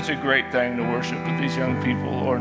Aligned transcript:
such 0.00 0.16
a 0.16 0.20
great 0.20 0.52
thing 0.52 0.76
to 0.76 0.82
worship 0.84 1.18
with 1.26 1.40
these 1.40 1.56
young 1.56 1.74
people, 1.82 2.08
Lord. 2.08 2.40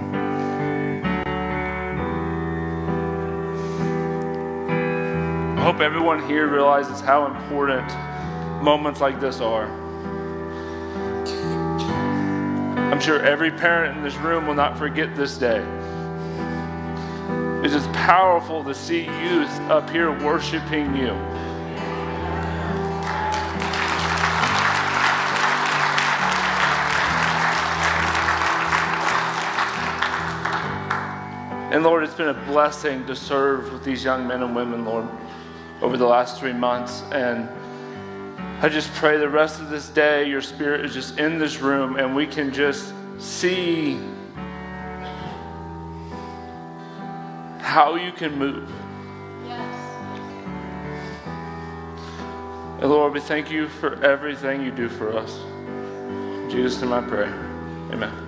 I 5.57 5.63
hope 5.63 5.79
everyone 5.79 6.23
here 6.27 6.47
realizes 6.47 7.01
how 7.01 7.25
important 7.25 7.87
moments 8.61 9.01
like 9.01 9.19
this 9.19 9.41
are. 9.41 9.65
I'm 12.91 12.99
sure 12.99 13.23
every 13.23 13.49
parent 13.49 13.97
in 13.97 14.03
this 14.03 14.17
room 14.17 14.45
will 14.45 14.53
not 14.53 14.77
forget 14.77 15.15
this 15.15 15.35
day. 15.35 15.65
It 17.65 17.73
is 17.73 17.87
powerful 17.87 18.63
to 18.65 18.75
see 18.75 19.05
youth 19.05 19.59
up 19.61 19.89
here 19.89 20.11
worshiping 20.23 20.95
you. 20.95 21.13
And 31.69 31.83
Lord, 31.83 32.03
it's 32.03 32.13
been 32.13 32.29
a 32.29 32.45
blessing 32.45 33.05
to 33.07 33.15
serve 33.15 33.73
with 33.73 33.83
these 33.83 34.01
young 34.01 34.25
men 34.25 34.41
and 34.41 34.55
women, 34.55 34.85
Lord, 34.85 35.05
over 35.81 35.97
the 35.97 36.05
last 36.05 36.39
three 36.39 36.53
months. 36.53 37.03
And 37.11 37.49
I 38.61 38.69
just 38.69 38.91
pray 38.93 39.17
the 39.17 39.27
rest 39.27 39.59
of 39.59 39.69
this 39.69 39.89
day, 39.89 40.29
your 40.29 40.41
spirit 40.41 40.85
is 40.85 40.93
just 40.93 41.19
in 41.19 41.37
this 41.37 41.59
room 41.59 41.97
and 41.97 42.15
we 42.15 42.25
can 42.25 42.53
just 42.53 42.93
see 43.19 43.99
how 47.59 47.95
you 47.95 48.13
can 48.13 48.39
move. 48.39 48.71
Yes. 49.45 49.87
And 52.81 52.89
Lord, 52.89 53.13
we 53.13 53.19
thank 53.19 53.51
you 53.51 53.67
for 53.67 54.01
everything 54.03 54.63
you 54.63 54.71
do 54.71 54.87
for 54.87 55.15
us. 55.15 55.37
In 55.37 56.49
Jesus' 56.49 56.81
in 56.81 56.87
my 56.87 57.01
prayer. 57.01 57.33
Amen. 57.91 58.26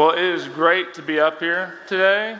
Well, 0.00 0.12
it 0.12 0.24
is 0.24 0.48
great 0.48 0.94
to 0.94 1.02
be 1.02 1.20
up 1.20 1.40
here 1.40 1.78
today 1.86 2.38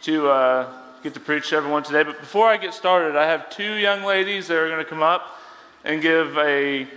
to 0.00 0.30
uh, 0.30 0.72
get 1.02 1.12
to 1.12 1.20
preach 1.20 1.50
to 1.50 1.56
everyone 1.56 1.82
today. 1.82 2.02
But 2.02 2.18
before 2.18 2.48
I 2.48 2.56
get 2.56 2.72
started, 2.72 3.14
I 3.14 3.26
have 3.26 3.50
two 3.50 3.74
young 3.74 4.04
ladies 4.04 4.48
that 4.48 4.56
are 4.56 4.68
going 4.68 4.82
to 4.82 4.88
come 4.88 5.02
up 5.02 5.38
and 5.84 6.00
give 6.00 6.38
a 6.38 6.88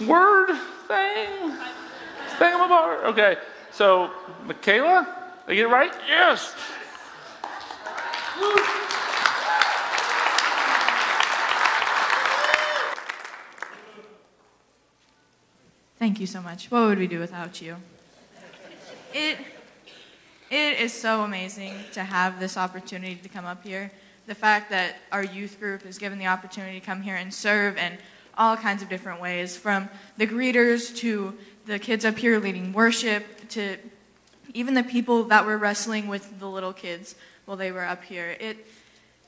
word 0.00 0.56
thing. 0.88 1.56
Thing 2.38 2.54
about 2.54 3.04
Okay, 3.04 3.36
so 3.70 4.10
Michaela, 4.46 5.06
did 5.46 5.52
I 5.52 5.54
get 5.54 5.66
it 5.66 5.68
right? 5.68 5.92
Yes. 6.08 6.54
Thank 15.98 16.18
you 16.18 16.26
so 16.26 16.40
much. 16.40 16.70
What 16.70 16.86
would 16.86 16.98
we 16.98 17.06
do 17.06 17.18
without 17.20 17.60
you? 17.60 17.76
It 19.14 19.38
it 20.50 20.80
is 20.80 20.92
so 20.92 21.22
amazing 21.22 21.72
to 21.92 22.04
have 22.04 22.38
this 22.38 22.58
opportunity 22.58 23.14
to 23.14 23.28
come 23.28 23.46
up 23.46 23.64
here. 23.64 23.90
The 24.26 24.34
fact 24.34 24.68
that 24.68 24.96
our 25.10 25.24
youth 25.24 25.58
group 25.58 25.86
is 25.86 25.96
given 25.96 26.18
the 26.18 26.26
opportunity 26.26 26.78
to 26.78 26.84
come 26.84 27.00
here 27.00 27.16
and 27.16 27.32
serve 27.32 27.78
in 27.78 27.96
all 28.36 28.56
kinds 28.56 28.82
of 28.82 28.90
different 28.90 29.20
ways, 29.20 29.56
from 29.56 29.88
the 30.18 30.26
greeters 30.26 30.94
to 30.98 31.38
the 31.64 31.78
kids 31.78 32.04
up 32.04 32.18
here 32.18 32.38
leading 32.38 32.72
worship 32.72 33.48
to 33.50 33.78
even 34.52 34.74
the 34.74 34.82
people 34.82 35.24
that 35.24 35.46
were 35.46 35.56
wrestling 35.56 36.06
with 36.06 36.38
the 36.38 36.48
little 36.48 36.72
kids 36.72 37.14
while 37.46 37.56
they 37.56 37.72
were 37.72 37.84
up 37.84 38.04
here. 38.04 38.36
It 38.38 38.66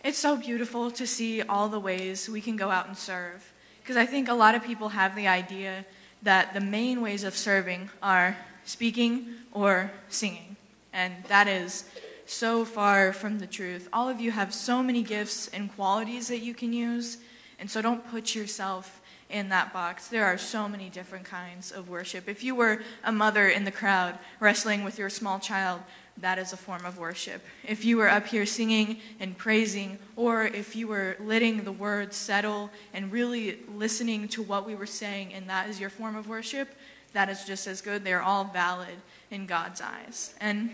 it's 0.04 0.18
so 0.18 0.36
beautiful 0.36 0.90
to 0.90 1.06
see 1.06 1.40
all 1.40 1.70
the 1.70 1.80
ways 1.80 2.28
we 2.28 2.42
can 2.42 2.56
go 2.56 2.70
out 2.70 2.86
and 2.86 2.98
serve. 2.98 3.50
Because 3.80 3.96
I 3.96 4.04
think 4.04 4.28
a 4.28 4.34
lot 4.34 4.54
of 4.54 4.62
people 4.62 4.90
have 4.90 5.16
the 5.16 5.26
idea 5.26 5.86
that 6.22 6.52
the 6.52 6.60
main 6.60 7.00
ways 7.00 7.24
of 7.24 7.34
serving 7.34 7.88
are 8.02 8.36
speaking 8.64 9.28
or 9.52 9.90
singing. 10.08 10.56
And 10.92 11.14
that 11.28 11.48
is 11.48 11.84
so 12.26 12.64
far 12.64 13.12
from 13.12 13.38
the 13.38 13.46
truth. 13.46 13.88
All 13.92 14.08
of 14.08 14.20
you 14.20 14.30
have 14.30 14.54
so 14.54 14.82
many 14.82 15.02
gifts 15.02 15.48
and 15.48 15.74
qualities 15.74 16.28
that 16.28 16.38
you 16.38 16.54
can 16.54 16.72
use, 16.72 17.18
and 17.58 17.70
so 17.70 17.82
don't 17.82 18.08
put 18.10 18.34
yourself 18.34 19.00
in 19.30 19.48
that 19.48 19.72
box. 19.72 20.08
There 20.08 20.24
are 20.24 20.38
so 20.38 20.68
many 20.68 20.88
different 20.88 21.24
kinds 21.24 21.72
of 21.72 21.88
worship. 21.88 22.28
If 22.28 22.44
you 22.44 22.54
were 22.54 22.82
a 23.02 23.12
mother 23.12 23.48
in 23.48 23.64
the 23.64 23.72
crowd 23.72 24.18
wrestling 24.38 24.84
with 24.84 24.98
your 24.98 25.10
small 25.10 25.38
child, 25.38 25.80
that 26.18 26.38
is 26.38 26.52
a 26.52 26.56
form 26.56 26.84
of 26.84 26.98
worship. 26.98 27.42
If 27.66 27.84
you 27.84 27.96
were 27.96 28.08
up 28.08 28.28
here 28.28 28.46
singing 28.46 29.00
and 29.18 29.36
praising, 29.36 29.98
or 30.14 30.44
if 30.44 30.76
you 30.76 30.86
were 30.86 31.16
letting 31.18 31.64
the 31.64 31.72
words 31.72 32.16
settle 32.16 32.70
and 32.92 33.10
really 33.10 33.58
listening 33.74 34.28
to 34.28 34.42
what 34.42 34.64
we 34.66 34.76
were 34.76 34.86
saying, 34.86 35.34
and 35.34 35.48
that 35.48 35.68
is 35.68 35.80
your 35.80 35.90
form 35.90 36.14
of 36.14 36.28
worship, 36.28 36.68
that 37.14 37.28
is 37.28 37.44
just 37.44 37.66
as 37.66 37.80
good. 37.80 38.04
They're 38.04 38.22
all 38.22 38.44
valid 38.44 38.96
in 39.30 39.46
God's 39.46 39.80
eyes. 39.80 40.34
And 40.40 40.70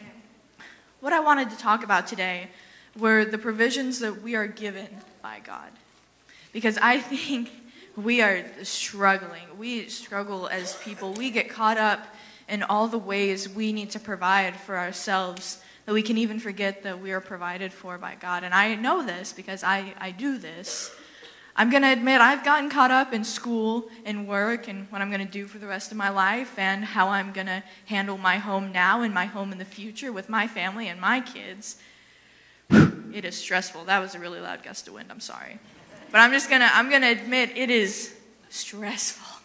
what 1.00 1.12
I 1.12 1.20
wanted 1.20 1.50
to 1.50 1.57
talk 1.57 1.85
about 1.85 2.07
today 2.07 2.48
were 2.98 3.24
the 3.24 3.38
provisions 3.38 4.00
that 4.00 4.22
we 4.22 4.35
are 4.35 4.46
given 4.46 4.88
by 5.22 5.40
God. 5.44 5.70
Because 6.53 6.76
I 6.79 6.98
think 6.98 7.50
we 7.96 8.20
are 8.20 8.44
struggling. 8.62 9.59
We 9.59 9.88
struggle 9.88 10.48
as 10.48 10.76
people. 10.76 11.12
We 11.12 11.31
get 11.31 11.48
caught 11.48 11.79
up 11.79 12.07
in 12.48 12.62
all 12.64 12.88
the 12.88 12.98
ways 12.98 13.48
we 13.48 13.72
need 13.72 13.90
to 13.90 14.00
provide 14.00 14.57
for 14.57 14.76
ourselves 14.76 15.62
that 15.87 15.92
we 15.92 16.03
can 16.03 16.18
even 16.18 16.38
forget 16.40 16.83
that 16.83 17.00
we 17.00 17.12
are 17.12 17.20
provided 17.20 17.72
for 17.72 17.96
by 17.98 18.16
God. 18.20 18.44
And 18.44 18.53
I 18.53 18.74
know 18.74 19.05
this 19.05 19.33
because 19.33 19.62
I, 19.62 19.94
I 19.98 20.11
do 20.11 20.38
this. 20.38 20.94
I'm 21.61 21.68
going 21.68 21.83
to 21.83 21.92
admit 21.92 22.23
I've 22.23 22.42
gotten 22.42 22.70
caught 22.70 22.90
up 22.90 23.12
in 23.12 23.23
school 23.23 23.90
and 24.07 24.27
work 24.27 24.66
and 24.66 24.90
what 24.90 25.03
I'm 25.03 25.11
going 25.11 25.27
to 25.27 25.31
do 25.31 25.46
for 25.46 25.59
the 25.59 25.66
rest 25.66 25.90
of 25.90 25.99
my 25.99 26.09
life 26.09 26.59
and 26.59 26.83
how 26.83 27.09
I'm 27.09 27.33
going 27.35 27.49
to 27.49 27.62
handle 27.85 28.16
my 28.16 28.38
home 28.38 28.73
now 28.73 29.03
and 29.03 29.12
my 29.12 29.27
home 29.27 29.53
in 29.53 29.59
the 29.59 29.66
future 29.66 30.11
with 30.11 30.31
my 30.31 30.46
family 30.46 30.88
and 30.88 30.99
my 30.99 31.20
kids. 31.20 31.77
It 33.12 33.27
is 33.27 33.37
stressful. 33.37 33.85
That 33.85 33.99
was 33.99 34.14
a 34.14 34.18
really 34.18 34.40
loud 34.40 34.62
gust 34.62 34.88
of 34.88 34.94
wind. 34.94 35.09
I'm 35.11 35.20
sorry. 35.20 35.59
But 36.11 36.20
I'm 36.20 36.31
just 36.31 36.49
going 36.49 36.62
to 36.62 36.75
I'm 36.75 36.88
going 36.88 37.03
to 37.03 37.11
admit 37.11 37.51
it 37.55 37.68
is 37.68 38.14
stressful. 38.49 39.42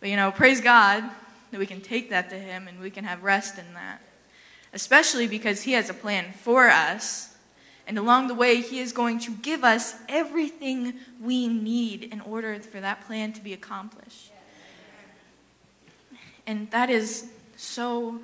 But 0.00 0.08
you 0.08 0.16
know, 0.16 0.32
praise 0.32 0.60
God 0.60 1.04
that 1.52 1.60
we 1.60 1.66
can 1.66 1.82
take 1.82 2.10
that 2.10 2.30
to 2.30 2.36
him 2.36 2.66
and 2.66 2.80
we 2.80 2.90
can 2.90 3.04
have 3.04 3.22
rest 3.22 3.58
in 3.58 3.74
that. 3.74 4.00
Especially 4.72 5.28
because 5.28 5.62
he 5.62 5.72
has 5.72 5.88
a 5.88 5.94
plan 5.94 6.32
for 6.32 6.68
us 6.68 7.33
and 7.86 7.98
along 7.98 8.28
the 8.28 8.34
way, 8.34 8.60
He 8.60 8.80
is 8.80 8.92
going 8.92 9.18
to 9.20 9.32
give 9.32 9.62
us 9.62 9.94
everything 10.08 10.94
we 11.20 11.48
need 11.48 12.04
in 12.04 12.20
order 12.20 12.58
for 12.60 12.80
that 12.80 13.06
plan 13.06 13.32
to 13.34 13.40
be 13.42 13.52
accomplished. 13.52 14.30
And 16.46 16.70
that 16.70 16.90
is 16.90 17.26
so, 17.56 18.20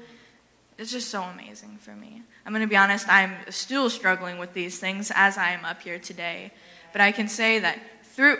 it's 0.78 0.92
just 0.92 1.08
so 1.08 1.22
amazing 1.22 1.78
for 1.80 1.92
me. 1.92 2.22
I'm 2.44 2.52
going 2.52 2.62
to 2.62 2.68
be 2.68 2.76
honest, 2.76 3.08
I'm 3.08 3.34
still 3.50 3.90
struggling 3.90 4.38
with 4.38 4.52
these 4.54 4.78
things 4.78 5.12
as 5.14 5.38
I 5.38 5.50
am 5.50 5.64
up 5.64 5.82
here 5.82 5.98
today. 5.98 6.52
But 6.92 7.00
I 7.00 7.12
can 7.12 7.28
say 7.28 7.58
that 7.60 7.78
through, 8.02 8.38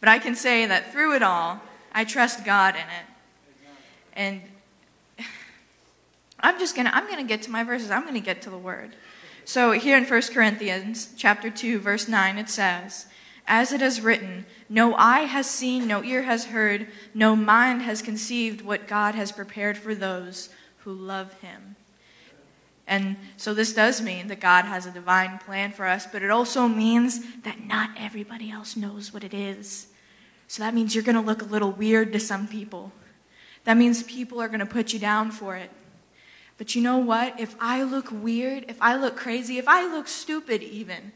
but 0.00 0.08
I 0.08 0.18
can 0.18 0.34
say 0.34 0.66
that 0.66 0.92
through 0.92 1.16
it 1.16 1.22
all, 1.22 1.60
I 1.92 2.04
trust 2.04 2.44
God 2.44 2.74
in 2.74 2.80
it. 2.80 3.06
And 4.14 4.42
I'm 6.40 6.58
just 6.58 6.74
going 6.74 6.86
to, 6.86 6.94
I'm 6.94 7.06
going 7.06 7.18
to 7.18 7.28
get 7.28 7.42
to 7.42 7.50
my 7.50 7.64
verses. 7.64 7.90
I'm 7.90 8.02
going 8.02 8.14
to 8.14 8.20
get 8.20 8.42
to 8.42 8.50
the 8.50 8.58
word. 8.58 8.92
So 9.44 9.72
here 9.72 9.96
in 9.96 10.04
1 10.04 10.22
Corinthians 10.32 11.12
chapter 11.16 11.50
2 11.50 11.78
verse 11.80 12.08
9 12.08 12.38
it 12.38 12.48
says, 12.48 13.06
as 13.46 13.72
it 13.72 13.82
is 13.82 14.00
written, 14.00 14.46
no 14.68 14.94
eye 14.94 15.22
has 15.22 15.50
seen, 15.50 15.88
no 15.88 16.04
ear 16.04 16.22
has 16.22 16.46
heard, 16.46 16.86
no 17.12 17.34
mind 17.34 17.82
has 17.82 18.00
conceived 18.00 18.62
what 18.62 18.86
God 18.86 19.14
has 19.14 19.32
prepared 19.32 19.76
for 19.76 19.94
those 19.94 20.48
who 20.78 20.92
love 20.92 21.32
him. 21.40 21.76
And 22.86 23.16
so 23.36 23.52
this 23.52 23.72
does 23.72 24.00
mean 24.00 24.28
that 24.28 24.40
God 24.40 24.64
has 24.64 24.86
a 24.86 24.90
divine 24.90 25.38
plan 25.38 25.72
for 25.72 25.86
us, 25.86 26.06
but 26.06 26.22
it 26.22 26.30
also 26.30 26.68
means 26.68 27.20
that 27.42 27.64
not 27.66 27.90
everybody 27.96 28.50
else 28.50 28.76
knows 28.76 29.12
what 29.12 29.24
it 29.24 29.34
is. 29.34 29.88
So 30.46 30.62
that 30.62 30.74
means 30.74 30.94
you're 30.94 31.04
going 31.04 31.16
to 31.16 31.20
look 31.20 31.42
a 31.42 31.46
little 31.46 31.72
weird 31.72 32.12
to 32.12 32.20
some 32.20 32.46
people. 32.46 32.92
That 33.64 33.76
means 33.76 34.02
people 34.02 34.40
are 34.40 34.48
going 34.48 34.60
to 34.60 34.66
put 34.66 34.92
you 34.92 34.98
down 34.98 35.30
for 35.30 35.56
it. 35.56 35.70
But 36.62 36.76
you 36.76 36.80
know 36.80 36.98
what? 36.98 37.40
If 37.40 37.56
I 37.58 37.82
look 37.82 38.12
weird, 38.12 38.66
if 38.68 38.80
I 38.80 38.94
look 38.94 39.16
crazy, 39.16 39.58
if 39.58 39.66
I 39.66 39.84
look 39.84 40.06
stupid 40.06 40.62
even 40.62 41.10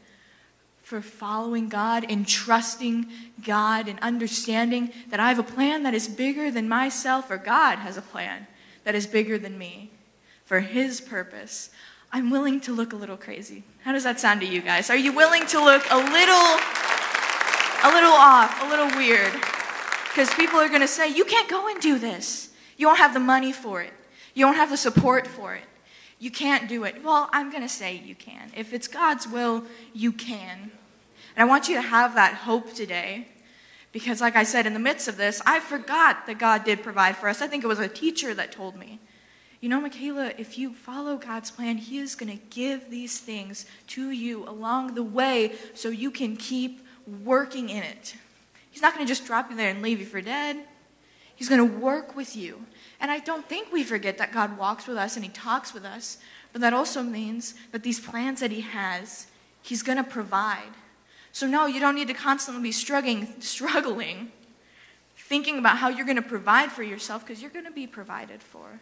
for 0.83 0.99
following 0.99 1.69
God 1.69 2.05
and 2.09 2.27
trusting 2.27 3.07
God 3.45 3.87
and 3.87 3.97
understanding 4.01 4.91
that 5.09 5.21
I 5.21 5.29
have 5.29 5.39
a 5.39 5.43
plan 5.43 5.83
that 5.83 5.93
is 5.93 6.09
bigger 6.09 6.51
than 6.51 6.67
myself, 6.67 7.31
or 7.31 7.37
God 7.37 7.77
has 7.77 7.95
a 7.95 8.01
plan 8.01 8.45
that 8.83 8.93
is 8.93 9.07
bigger 9.07 9.37
than 9.37 9.57
me 9.57 9.89
for 10.43 10.59
His 10.59 10.99
purpose, 10.99 11.69
I'm 12.11 12.29
willing 12.29 12.59
to 12.59 12.73
look 12.73 12.91
a 12.91 12.97
little 12.97 13.15
crazy. 13.15 13.63
How 13.85 13.93
does 13.93 14.03
that 14.03 14.19
sound 14.19 14.41
to 14.41 14.45
you 14.45 14.59
guys? 14.59 14.89
Are 14.89 14.97
you 14.97 15.13
willing 15.13 15.45
to 15.45 15.63
look 15.63 15.83
a 15.89 15.95
little, 15.95 16.59
a 17.85 17.89
little 17.95 18.11
off, 18.11 18.61
a 18.65 18.67
little 18.67 18.89
weird? 18.97 19.31
Because 20.09 20.29
people 20.33 20.59
are 20.59 20.67
going 20.67 20.81
to 20.81 20.89
say, 20.89 21.07
you 21.07 21.23
can't 21.23 21.47
go 21.47 21.69
and 21.69 21.79
do 21.79 21.97
this. 21.97 22.49
You 22.75 22.85
don't 22.85 22.97
have 22.97 23.13
the 23.13 23.21
money 23.21 23.53
for 23.53 23.81
it. 23.81 23.93
You 24.37 24.45
don't 24.45 24.53
have 24.53 24.69
the 24.69 24.77
support 24.77 25.25
for 25.25 25.55
it. 25.55 25.63
You 26.19 26.29
can't 26.29 26.69
do 26.69 26.83
it. 26.83 27.03
Well, 27.03 27.27
I'm 27.33 27.49
going 27.49 27.63
to 27.63 27.67
say 27.67 27.95
you 27.95 28.13
can. 28.13 28.51
If 28.55 28.71
it's 28.71 28.87
God's 28.87 29.27
will, 29.27 29.63
you 29.95 30.11
can. 30.11 30.69
And 31.35 31.43
I 31.43 31.45
want 31.45 31.67
you 31.67 31.73
to 31.73 31.81
have 31.81 32.13
that 32.13 32.35
hope 32.35 32.71
today. 32.75 33.29
Because, 33.91 34.21
like 34.21 34.35
I 34.35 34.43
said, 34.43 34.67
in 34.67 34.73
the 34.73 34.79
midst 34.79 35.07
of 35.07 35.17
this, 35.17 35.41
I 35.47 35.59
forgot 35.59 36.27
that 36.27 36.37
God 36.37 36.65
did 36.65 36.83
provide 36.83 37.17
for 37.17 37.27
us. 37.27 37.41
I 37.41 37.47
think 37.47 37.63
it 37.63 37.67
was 37.67 37.79
a 37.79 37.87
teacher 37.87 38.35
that 38.35 38.51
told 38.51 38.75
me. 38.75 38.99
You 39.59 39.69
know, 39.69 39.81
Michaela, 39.81 40.31
if 40.37 40.59
you 40.59 40.71
follow 40.71 41.17
God's 41.17 41.49
plan, 41.49 41.77
He 41.77 41.97
is 41.97 42.13
going 42.13 42.37
to 42.37 42.43
give 42.51 42.91
these 42.91 43.17
things 43.17 43.65
to 43.87 44.11
you 44.11 44.47
along 44.47 44.93
the 44.93 45.01
way 45.01 45.53
so 45.73 45.89
you 45.89 46.11
can 46.11 46.37
keep 46.37 46.85
working 47.23 47.69
in 47.69 47.81
it. 47.81 48.13
He's 48.69 48.83
not 48.83 48.93
going 48.93 49.03
to 49.03 49.09
just 49.09 49.25
drop 49.25 49.49
you 49.49 49.57
there 49.57 49.71
and 49.71 49.81
leave 49.81 49.99
you 49.99 50.05
for 50.05 50.21
dead. 50.21 50.57
He's 51.35 51.49
going 51.49 51.67
to 51.67 51.77
work 51.77 52.15
with 52.15 52.35
you. 52.35 52.65
And 52.99 53.11
I 53.11 53.19
don't 53.19 53.47
think 53.47 53.71
we 53.71 53.83
forget 53.83 54.17
that 54.17 54.33
God 54.33 54.57
walks 54.57 54.87
with 54.87 54.97
us 54.97 55.15
and 55.15 55.23
He 55.23 55.31
talks 55.31 55.73
with 55.73 55.85
us, 55.85 56.17
but 56.51 56.61
that 56.61 56.73
also 56.73 57.03
means 57.03 57.53
that 57.71 57.83
these 57.83 57.99
plans 57.99 58.39
that 58.39 58.51
He 58.51 58.61
has, 58.61 59.27
He's 59.61 59.83
going 59.83 59.97
to 59.97 60.03
provide. 60.03 60.73
So, 61.31 61.45
no, 61.45 61.67
you 61.67 61.79
don't 61.79 61.95
need 61.95 62.07
to 62.07 62.13
constantly 62.13 62.63
be 62.63 62.71
struggling, 62.71 63.39
struggling 63.41 64.31
thinking 65.27 65.59
about 65.59 65.77
how 65.77 65.89
you're 65.89 66.05
going 66.05 66.15
to 66.15 66.21
provide 66.21 66.71
for 66.71 66.83
yourself 66.83 67.25
because 67.25 67.41
you're 67.41 67.51
going 67.51 67.65
to 67.65 67.71
be 67.71 67.85
provided 67.85 68.41
for. 68.41 68.79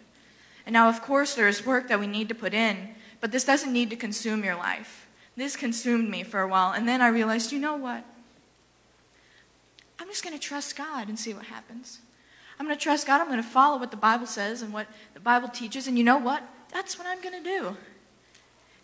And 0.66 0.74
now, 0.74 0.90
of 0.90 1.02
course, 1.02 1.34
there's 1.34 1.66
work 1.66 1.88
that 1.88 2.00
we 2.00 2.08
need 2.08 2.30
to 2.30 2.36
put 2.36 2.54
in, 2.54 2.90
but 3.20 3.32
this 3.32 3.44
doesn't 3.44 3.74
need 3.74 3.90
to 3.90 3.96
consume 3.96 4.44
your 4.44 4.56
life. 4.56 5.08
This 5.36 5.56
consumed 5.56 6.10
me 6.10 6.24
for 6.24 6.42
a 6.42 6.48
while, 6.48 6.72
and 6.72 6.88
then 6.88 7.02
I 7.02 7.08
realized, 7.08 7.52
you 7.52 7.60
know 7.60 7.76
what? 7.76 8.06
I'm 10.00 10.08
just 10.08 10.24
going 10.24 10.38
to 10.38 10.42
trust 10.42 10.78
God 10.78 11.08
and 11.08 11.18
see 11.18 11.34
what 11.34 11.46
happens. 11.46 12.00
I'm 12.60 12.66
going 12.66 12.78
to 12.78 12.82
trust 12.82 13.08
God. 13.08 13.22
I'm 13.22 13.28
going 13.28 13.42
to 13.42 13.48
follow 13.48 13.78
what 13.78 13.92
the 13.92 13.98
Bible 13.98 14.28
says 14.28 14.62
and 14.62 14.74
what 14.74 14.88
the 15.14 15.20
Bible 15.20 15.50
teaches. 15.50 15.88
And 15.88 15.98
you 15.98 16.04
know 16.04 16.18
what? 16.18 16.44
That's 16.72 16.98
what 16.98 17.08
I'm 17.08 17.22
going 17.22 17.44
to 17.44 17.44
do. 17.44 17.78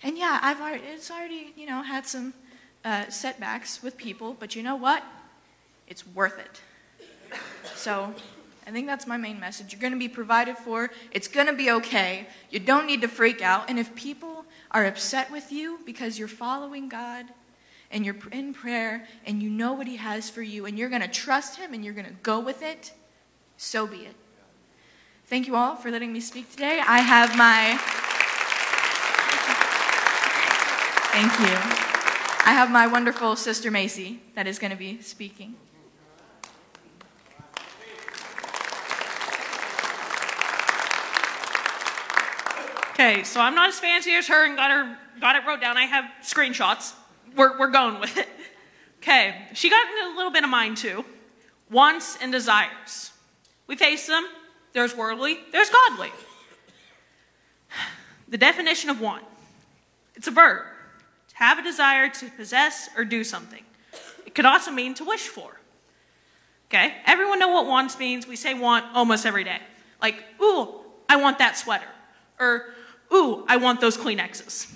And 0.03 0.17
yeah, 0.17 0.39
I've 0.41 0.59
already, 0.59 0.83
it's 0.85 1.11
already, 1.11 1.53
you 1.55 1.65
know, 1.67 1.81
had 1.81 2.05
some 2.05 2.33
uh, 2.83 3.09
setbacks 3.09 3.83
with 3.83 3.97
people, 3.97 4.35
but 4.39 4.55
you 4.55 4.63
know 4.63 4.75
what? 4.75 5.03
It's 5.87 6.05
worth 6.07 6.39
it. 6.39 6.61
So 7.75 8.13
I 8.65 8.71
think 8.71 8.87
that's 8.87 9.07
my 9.07 9.17
main 9.17 9.39
message. 9.39 9.73
You're 9.73 9.81
going 9.81 9.93
to 9.93 9.99
be 9.99 10.09
provided 10.09 10.57
for. 10.57 10.91
It's 11.11 11.27
going 11.27 11.47
to 11.47 11.53
be 11.53 11.71
okay. 11.71 12.27
You 12.49 12.59
don't 12.59 12.85
need 12.85 13.01
to 13.01 13.07
freak 13.07 13.41
out. 13.41 13.69
And 13.69 13.79
if 13.79 13.93
people 13.95 14.45
are 14.71 14.85
upset 14.85 15.31
with 15.31 15.51
you 15.51 15.79
because 15.85 16.17
you're 16.17 16.27
following 16.27 16.89
God 16.89 17.25
and 17.91 18.05
you're 18.05 18.15
in 18.31 18.53
prayer 18.53 19.07
and 19.25 19.41
you 19.43 19.49
know 19.49 19.73
what 19.73 19.87
He 19.87 19.97
has 19.97 20.29
for 20.29 20.41
you 20.41 20.65
and 20.65 20.77
you're 20.77 20.89
going 20.89 21.01
to 21.01 21.07
trust 21.07 21.57
Him 21.57 21.73
and 21.73 21.83
you're 21.83 21.93
going 21.93 22.07
to 22.07 22.15
go 22.23 22.39
with 22.39 22.63
it, 22.63 22.93
so 23.61 23.85
be 23.85 23.97
it. 23.97 24.15
Thank 25.27 25.45
you 25.45 25.55
all 25.55 25.75
for 25.75 25.91
letting 25.91 26.11
me 26.11 26.19
speak 26.19 26.49
today. 26.49 26.81
I 26.85 26.99
have 26.99 27.37
my. 27.37 27.77
Thank 31.13 31.31
you. 31.39 31.55
I 32.43 32.53
have 32.53 32.71
my 32.71 32.87
wonderful 32.87 33.35
sister 33.35 33.69
Macy 33.69 34.19
that 34.33 34.47
is 34.47 34.57
going 34.57 34.71
to 34.71 34.77
be 34.77 34.99
speaking. 35.01 35.55
Okay, 42.89 43.23
so 43.23 43.39
I'm 43.39 43.53
not 43.53 43.69
as 43.69 43.79
fancy 43.79 44.13
as 44.15 44.27
her 44.27 44.45
and 44.45 44.55
got 44.55 44.71
her 44.71 44.97
got 45.19 45.35
it 45.35 45.45
wrote 45.45 45.61
down. 45.61 45.77
I 45.77 45.85
have 45.85 46.05
screenshots. 46.23 46.93
We're, 47.35 47.59
we're 47.59 47.69
going 47.69 47.99
with 47.99 48.17
it. 48.17 48.27
Okay, 48.97 49.35
she 49.53 49.69
got 49.69 49.85
into 49.87 50.15
a 50.15 50.17
little 50.17 50.31
bit 50.31 50.43
of 50.43 50.49
mine 50.49 50.73
too. 50.73 51.05
Wants 51.69 52.17
and 52.21 52.31
desires. 52.31 53.10
We 53.71 53.77
face 53.77 54.05
them. 54.05 54.27
There's 54.73 54.93
worldly, 54.97 55.39
there's 55.53 55.69
godly. 55.69 56.11
The 58.27 58.37
definition 58.37 58.89
of 58.89 58.99
want. 58.99 59.23
It's 60.13 60.27
a 60.27 60.31
verb 60.31 60.65
to 61.29 61.35
have 61.37 61.57
a 61.57 61.63
desire 61.63 62.09
to 62.09 62.29
possess 62.31 62.89
or 62.97 63.05
do 63.05 63.23
something. 63.23 63.63
It 64.25 64.35
could 64.35 64.43
also 64.43 64.71
mean 64.71 64.93
to 64.95 65.05
wish 65.05 65.21
for. 65.21 65.61
Okay? 66.67 66.95
Everyone 67.05 67.39
know 67.39 67.47
what 67.47 67.65
wants 67.65 67.97
means. 67.97 68.27
We 68.27 68.35
say 68.35 68.53
want 68.53 68.83
almost 68.93 69.25
every 69.25 69.45
day. 69.45 69.59
Like, 70.01 70.21
ooh, 70.41 70.81
I 71.07 71.15
want 71.15 71.37
that 71.37 71.57
sweater. 71.57 71.87
Or, 72.41 72.73
ooh, 73.13 73.45
I 73.47 73.55
want 73.55 73.79
those 73.79 73.97
Kleenexes. 73.97 74.69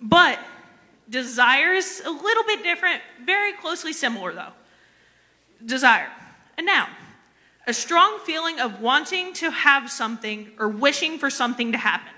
But 0.00 0.40
desire 1.08 1.72
is 1.74 2.02
a 2.04 2.10
little 2.10 2.44
bit 2.48 2.64
different, 2.64 3.00
very 3.24 3.52
closely 3.52 3.92
similar 3.92 4.32
though. 4.32 4.52
Desire, 5.64 6.10
a 6.58 6.62
noun. 6.62 6.88
A 7.66 7.74
strong 7.74 8.20
feeling 8.24 8.60
of 8.60 8.80
wanting 8.80 9.32
to 9.34 9.50
have 9.50 9.90
something 9.90 10.50
or 10.58 10.68
wishing 10.68 11.18
for 11.18 11.30
something 11.30 11.72
to 11.72 11.78
happen. 11.78 12.12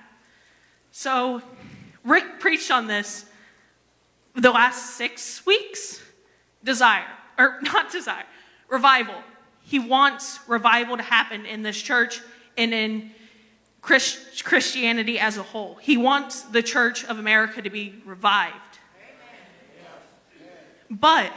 So, 0.93 1.43
Rick 2.05 2.39
preached 2.39 2.71
on 2.71 2.87
this 2.87 3.25
the 4.35 4.51
last 4.51 4.97
six 4.97 5.45
weeks. 5.47 6.03
Desire, 6.63 7.07
or 7.39 7.61
not 7.63 7.91
desire, 7.91 8.27
revival. 8.69 9.15
He 9.63 9.79
wants 9.79 10.39
revival 10.49 10.97
to 10.97 11.03
happen 11.03 11.47
in 11.47 11.63
this 11.63 11.81
church 11.81 12.21
and 12.57 12.75
in 12.75 13.13
Christ- 13.81 14.45
Christianity 14.45 15.19
as 15.19 15.37
a 15.37 15.43
whole. 15.43 15.77
He 15.77 15.97
wants 15.97 16.43
the 16.43 16.63
church 16.63 17.05
of 17.05 17.19
America 17.19 17.63
to 17.63 17.71
be 17.71 18.03
revived. 18.05 18.55
But 20.91 21.33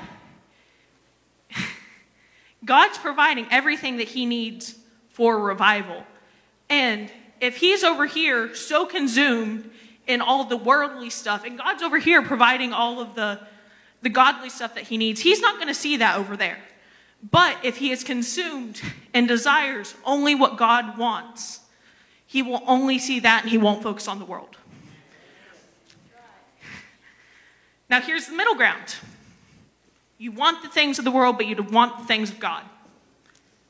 God's 2.63 2.97
providing 2.97 3.47
everything 3.49 3.97
that 3.97 4.09
he 4.09 4.25
needs 4.25 4.75
for 5.09 5.39
revival. 5.39 6.03
And 6.69 7.11
if 7.39 7.57
he's 7.57 7.83
over 7.83 8.05
here 8.05 8.53
so 8.55 8.85
consumed 8.85 9.69
in 10.07 10.21
all 10.21 10.45
the 10.45 10.57
worldly 10.57 11.09
stuff, 11.09 11.43
and 11.43 11.57
God's 11.57 11.81
over 11.81 11.97
here 11.97 12.21
providing 12.21 12.73
all 12.73 12.99
of 12.99 13.15
the, 13.15 13.39
the 14.01 14.09
godly 14.09 14.49
stuff 14.49 14.75
that 14.75 14.85
he 14.85 14.97
needs. 14.97 15.21
He's 15.21 15.41
not 15.41 15.55
going 15.55 15.67
to 15.67 15.73
see 15.73 15.97
that 15.97 16.17
over 16.17 16.35
there. 16.35 16.59
But 17.29 17.57
if 17.63 17.77
he 17.77 17.91
is 17.91 18.03
consumed 18.03 18.81
and 19.13 19.27
desires 19.27 19.93
only 20.05 20.33
what 20.33 20.57
God 20.57 20.97
wants, 20.97 21.59
he 22.25 22.41
will 22.41 22.61
only 22.65 22.97
see 22.97 23.19
that 23.19 23.43
and 23.43 23.51
he 23.51 23.57
won't 23.57 23.83
focus 23.83 24.07
on 24.07 24.19
the 24.19 24.25
world. 24.25 24.57
Now, 27.89 28.01
here's 28.01 28.27
the 28.27 28.35
middle 28.35 28.55
ground 28.55 28.95
you 30.21 30.31
want 30.31 30.61
the 30.61 30.69
things 30.69 30.99
of 30.99 31.03
the 31.03 31.09
world, 31.09 31.35
but 31.35 31.47
you 31.47 31.55
don't 31.55 31.71
want 31.71 31.97
the 31.97 32.05
things 32.05 32.29
of 32.29 32.39
God. 32.39 32.61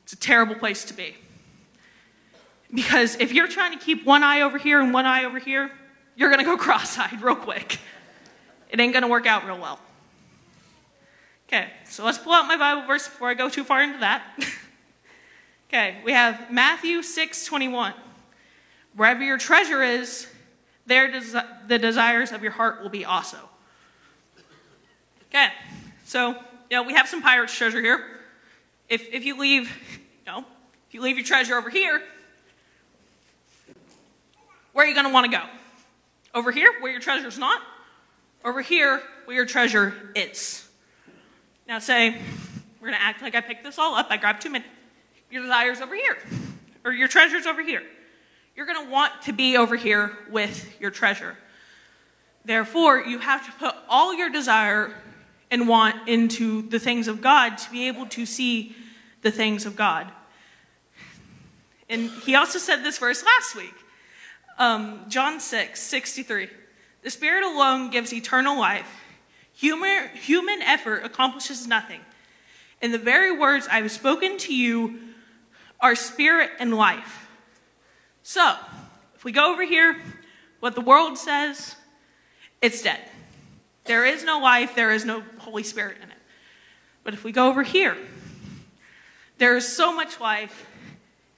It's 0.04 0.12
a 0.12 0.16
terrible 0.16 0.54
place 0.54 0.84
to 0.84 0.92
be. 0.92 1.16
Because 2.74 3.16
if 3.16 3.32
you're 3.32 3.48
trying 3.48 3.72
to 3.72 3.82
keep 3.82 4.04
one 4.04 4.22
eye 4.22 4.42
over 4.42 4.58
here 4.58 4.78
and 4.78 4.92
one 4.92 5.06
eye 5.06 5.24
over 5.24 5.38
here, 5.38 5.72
you're 6.14 6.28
going 6.28 6.40
to 6.40 6.44
go 6.44 6.56
cross 6.58 6.98
eyed 6.98 7.22
real 7.22 7.36
quick. 7.36 7.78
It 8.68 8.78
ain't 8.78 8.92
going 8.92 9.02
to 9.02 9.08
work 9.08 9.26
out 9.26 9.46
real 9.46 9.58
well. 9.58 9.80
Okay, 11.48 11.68
so 11.86 12.04
let's 12.04 12.18
pull 12.18 12.34
out 12.34 12.46
my 12.46 12.58
Bible 12.58 12.86
verse 12.86 13.08
before 13.08 13.30
I 13.30 13.34
go 13.34 13.48
too 13.48 13.64
far 13.64 13.82
into 13.82 14.00
that. 14.00 14.22
okay, 15.68 15.96
we 16.04 16.12
have 16.12 16.50
Matthew 16.50 17.02
6 17.02 17.46
21. 17.46 17.94
Wherever 18.94 19.24
your 19.24 19.38
treasure 19.38 19.82
is, 19.82 20.26
there 20.84 21.10
des- 21.10 21.46
the 21.66 21.78
desires 21.78 22.30
of 22.30 22.42
your 22.42 22.52
heart 22.52 22.82
will 22.82 22.90
be 22.90 23.06
also. 23.06 23.38
Okay, 25.30 25.48
so 26.12 26.32
you 26.68 26.76
know 26.76 26.82
we 26.82 26.92
have 26.92 27.08
some 27.08 27.22
pirate's 27.22 27.56
treasure 27.56 27.80
here. 27.80 28.04
If 28.90 29.08
if 29.14 29.24
you 29.24 29.38
leave, 29.38 29.62
you 30.26 30.30
know, 30.30 30.44
if 30.86 30.92
you 30.92 31.00
leave 31.00 31.16
your 31.16 31.24
treasure 31.24 31.56
over 31.56 31.70
here, 31.70 32.02
where 34.74 34.84
are 34.84 34.88
you 34.88 34.94
going 34.94 35.06
to 35.06 35.12
want 35.12 35.30
to 35.30 35.38
go? 35.38 35.42
Over 36.34 36.50
here, 36.50 36.70
where 36.80 36.92
your 36.92 37.00
treasure's 37.00 37.38
not. 37.38 37.62
Over 38.44 38.60
here, 38.60 39.00
where 39.24 39.34
your 39.34 39.46
treasure 39.46 39.94
is. 40.14 40.68
Now 41.66 41.78
say, 41.78 42.10
we're 42.80 42.88
going 42.88 42.98
to 42.98 43.02
act 43.02 43.22
like 43.22 43.34
I 43.34 43.40
picked 43.40 43.64
this 43.64 43.78
all 43.78 43.94
up. 43.94 44.08
I 44.10 44.18
grabbed 44.18 44.42
two 44.42 44.50
minutes. 44.50 44.68
Your 45.30 45.42
desire's 45.42 45.80
over 45.80 45.94
here, 45.94 46.18
or 46.84 46.92
your 46.92 47.08
treasure's 47.08 47.46
over 47.46 47.62
here. 47.62 47.82
You're 48.54 48.66
going 48.66 48.84
to 48.84 48.92
want 48.92 49.12
to 49.22 49.32
be 49.32 49.56
over 49.56 49.76
here 49.76 50.12
with 50.30 50.78
your 50.78 50.90
treasure. 50.90 51.38
Therefore, 52.44 53.00
you 53.00 53.18
have 53.18 53.46
to 53.46 53.52
put 53.52 53.74
all 53.88 54.12
your 54.14 54.28
desire 54.28 54.94
and 55.52 55.68
want 55.68 56.08
into 56.08 56.62
the 56.62 56.80
things 56.80 57.06
of 57.06 57.20
God 57.20 57.58
to 57.58 57.70
be 57.70 57.86
able 57.86 58.06
to 58.06 58.24
see 58.24 58.74
the 59.20 59.30
things 59.30 59.66
of 59.66 59.76
God. 59.76 60.10
And 61.90 62.10
he 62.24 62.34
also 62.34 62.58
said 62.58 62.82
this 62.82 62.96
verse 62.96 63.22
last 63.22 63.54
week. 63.54 63.74
Um, 64.58 65.04
John 65.08 65.40
6, 65.40 65.78
63. 65.78 66.48
The 67.02 67.10
Spirit 67.10 67.44
alone 67.44 67.90
gives 67.90 68.14
eternal 68.14 68.58
life. 68.58 68.88
Human, 69.52 70.08
human 70.14 70.62
effort 70.62 71.04
accomplishes 71.04 71.66
nothing. 71.66 72.00
And 72.80 72.94
the 72.94 72.98
very 72.98 73.36
words 73.36 73.68
I 73.70 73.82
have 73.82 73.92
spoken 73.92 74.38
to 74.38 74.54
you 74.54 74.98
are 75.80 75.94
spirit 75.94 76.50
and 76.58 76.74
life. 76.74 77.28
So, 78.22 78.56
if 79.14 79.22
we 79.22 79.32
go 79.32 79.52
over 79.52 79.64
here, 79.64 80.00
what 80.60 80.74
the 80.74 80.80
world 80.80 81.18
says, 81.18 81.76
it's 82.62 82.80
dead. 82.80 83.00
There 83.84 84.04
is 84.04 84.24
no 84.24 84.38
life, 84.38 84.74
there 84.74 84.92
is 84.92 85.04
no 85.04 85.22
Holy 85.38 85.62
Spirit 85.62 85.96
in 86.02 86.10
it. 86.10 86.16
But 87.04 87.14
if 87.14 87.24
we 87.24 87.32
go 87.32 87.48
over 87.48 87.62
here, 87.62 87.96
there 89.38 89.56
is 89.56 89.66
so 89.66 89.94
much 89.94 90.20
life 90.20 90.66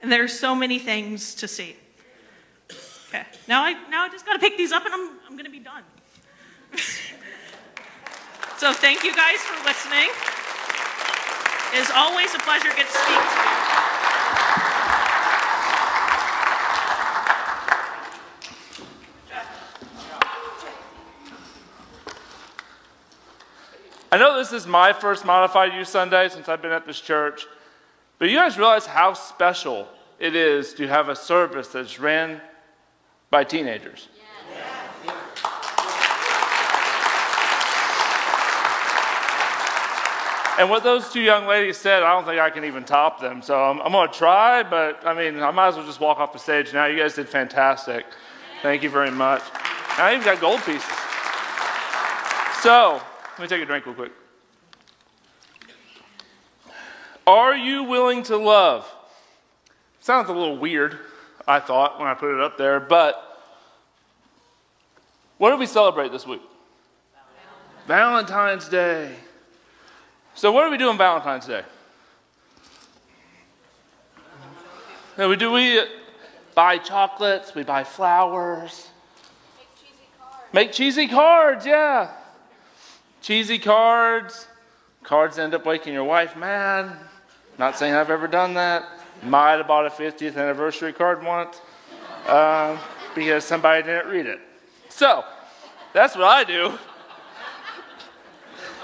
And 0.01 0.11
there's 0.11 0.37
so 0.37 0.53
many 0.53 0.77
things 0.77 1.33
to 1.35 1.47
see. 1.47 1.75
Okay, 3.09 3.23
now 3.47 3.63
I, 3.63 3.73
now 3.89 4.03
I 4.03 4.09
just 4.09 4.23
got 4.23 4.33
to 4.33 4.39
pick 4.39 4.55
these 4.55 4.71
up 4.71 4.85
and 4.85 4.93
I'm, 4.93 5.09
I'm 5.27 5.35
to 5.43 5.49
be 5.49 5.57
done. 5.57 5.83
so 8.57 8.73
thank 8.73 9.03
you 9.03 9.15
guys 9.15 9.37
for 9.39 9.55
listening. 9.65 10.09
It 11.73 11.79
is 11.79 11.89
always 11.89 12.35
a 12.35 12.39
pleasure 12.39 12.69
to 12.69 12.75
get 12.75 12.85
to 12.85 12.91
speak 12.91 13.17
to 13.17 13.49
you. 13.49 13.54
I 24.15 24.17
know 24.17 24.37
this 24.37 24.53
is 24.53 24.65
my 24.65 24.93
first 24.93 25.25
Modified 25.25 25.73
Youth 25.73 25.89
Sunday 25.89 26.29
since 26.29 26.47
I've 26.47 26.61
been 26.61 26.71
at 26.71 26.85
this 26.85 27.01
church, 27.01 27.47
but 28.17 28.29
you 28.29 28.37
guys 28.37 28.57
realize 28.57 28.85
how 28.85 29.11
special 29.11 29.89
it 30.19 30.37
is 30.37 30.73
to 30.75 30.87
have 30.87 31.09
a 31.09 31.17
service 31.17 31.67
that's 31.67 31.99
ran 31.99 32.39
by 33.29 33.43
teenagers. 33.43 34.07
And 40.57 40.69
what 40.69 40.83
those 40.83 41.11
two 41.11 41.19
young 41.19 41.45
ladies 41.45 41.75
said, 41.75 42.01
I 42.01 42.13
don't 42.13 42.23
think 42.23 42.39
I 42.39 42.49
can 42.51 42.63
even 42.63 42.85
top 42.85 43.19
them. 43.19 43.41
So 43.41 43.61
I'm, 43.61 43.81
I'm 43.81 43.91
going 43.91 44.09
to 44.09 44.17
try, 44.17 44.63
but 44.63 45.05
I 45.05 45.13
mean, 45.13 45.43
I 45.43 45.51
might 45.51 45.67
as 45.67 45.75
well 45.75 45.85
just 45.85 45.99
walk 45.99 46.19
off 46.19 46.31
the 46.31 46.39
stage 46.39 46.71
now. 46.73 46.85
You 46.85 46.97
guys 46.97 47.15
did 47.15 47.27
fantastic. 47.27 48.05
Thank 48.61 48.81
you 48.81 48.89
very 48.89 49.11
much. 49.11 49.41
I 49.97 50.13
even 50.13 50.23
got 50.23 50.39
gold 50.39 50.61
pieces. 50.61 50.87
So, 52.61 53.01
let 53.37 53.39
me 53.39 53.47
take 53.47 53.61
a 53.61 53.65
drink 53.65 53.85
real 53.85 53.95
quick. 53.95 54.11
Are 57.27 57.55
you 57.55 57.83
willing 57.83 58.23
to 58.23 58.37
love? 58.37 58.89
Sounds 59.99 60.29
a 60.29 60.33
little 60.33 60.57
weird, 60.57 60.97
I 61.47 61.59
thought, 61.59 61.99
when 61.99 62.07
I 62.07 62.13
put 62.13 62.33
it 62.33 62.39
up 62.39 62.57
there, 62.57 62.79
but 62.79 63.41
what 65.37 65.49
do 65.49 65.57
we 65.57 65.65
celebrate 65.65 66.11
this 66.11 66.25
week? 66.25 66.41
Valentine's 67.87 68.69
Day. 68.69 69.13
So, 70.33 70.51
what 70.51 70.65
do 70.65 70.71
we 70.71 70.77
do 70.77 70.89
on 70.89 70.97
Valentine's 70.97 71.45
Day? 71.45 71.63
Now, 75.17 75.29
we 75.29 75.35
do 75.35 75.51
we 75.51 75.79
uh, 75.79 75.85
buy 76.53 76.77
chocolates, 76.77 77.55
we 77.55 77.63
buy 77.63 77.83
flowers, 77.83 78.89
Make 79.57 79.75
cheesy 79.75 79.93
cards. 80.19 80.53
make 80.53 80.71
cheesy 80.71 81.07
cards, 81.07 81.65
yeah. 81.65 82.11
Cheesy 83.25 83.57
cards. 83.57 84.47
Cards 85.01 85.39
end 85.39 85.55
up 85.55 85.65
waking 85.65 85.95
your 85.95 86.03
wife 86.03 86.37
mad. 86.37 86.95
Not 87.57 87.75
saying 87.75 87.95
I've 87.95 88.11
ever 88.11 88.27
done 88.27 88.53
that. 88.53 88.87
Might 89.23 89.53
have 89.53 89.67
bought 89.67 89.87
a 89.87 89.89
50th 89.89 90.37
anniversary 90.37 90.93
card 90.93 91.23
once 91.23 91.59
um, 92.27 92.77
because 93.15 93.43
somebody 93.43 93.81
didn't 93.81 94.11
read 94.11 94.27
it. 94.27 94.39
So, 94.89 95.25
that's 95.91 96.15
what 96.15 96.25
I 96.25 96.43
do. 96.43 96.77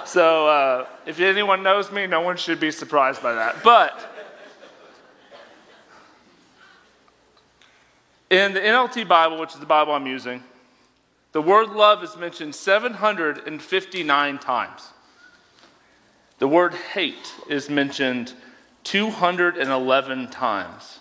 So, 0.05 0.47
uh, 0.47 0.87
if 1.05 1.19
anyone 1.19 1.61
knows 1.61 1.91
me, 1.91 2.07
no 2.07 2.21
one 2.21 2.35
should 2.35 2.59
be 2.59 2.71
surprised 2.71 3.21
by 3.21 3.33
that. 3.33 3.63
But 3.63 4.25
in 8.31 8.55
the 8.55 8.59
NLT 8.59 9.07
Bible, 9.07 9.39
which 9.39 9.53
is 9.53 9.59
the 9.59 9.67
Bible 9.67 9.93
I'm 9.93 10.07
using, 10.07 10.41
the 11.31 11.41
word 11.41 11.69
love 11.69 12.03
is 12.03 12.17
mentioned 12.17 12.55
759 12.55 14.39
times. 14.39 14.89
The 16.39 16.47
word 16.47 16.73
hate 16.73 17.33
is 17.49 17.69
mentioned 17.69 18.33
211 18.83 20.27
times. 20.29 20.99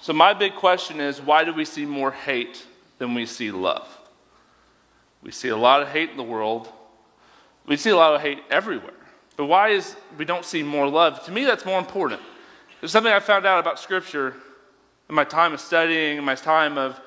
So, 0.00 0.12
my 0.12 0.34
big 0.34 0.56
question 0.56 1.00
is 1.00 1.20
why 1.20 1.44
do 1.44 1.54
we 1.54 1.64
see 1.64 1.86
more 1.86 2.10
hate 2.10 2.66
than 2.98 3.14
we 3.14 3.24
see 3.26 3.52
love? 3.52 3.86
We 5.22 5.30
see 5.30 5.48
a 5.48 5.56
lot 5.56 5.82
of 5.82 5.88
hate 5.88 6.10
in 6.10 6.16
the 6.16 6.22
world. 6.24 6.68
We 7.66 7.76
see 7.76 7.90
a 7.90 7.96
lot 7.96 8.14
of 8.14 8.20
hate 8.20 8.40
everywhere. 8.50 8.92
But 9.36 9.44
why 9.46 9.68
is 9.68 9.94
we 10.18 10.24
don't 10.24 10.44
see 10.44 10.62
more 10.62 10.88
love? 10.88 11.24
To 11.26 11.32
me, 11.32 11.44
that's 11.44 11.64
more 11.64 11.78
important. 11.78 12.20
There's 12.80 12.90
something 12.90 13.12
I 13.12 13.20
found 13.20 13.46
out 13.46 13.60
about 13.60 13.78
Scripture 13.78 14.34
in 15.08 15.14
my 15.14 15.24
time 15.24 15.52
of 15.52 15.60
studying, 15.60 16.18
in 16.18 16.24
my 16.24 16.34
time 16.34 16.76
of 16.76 17.00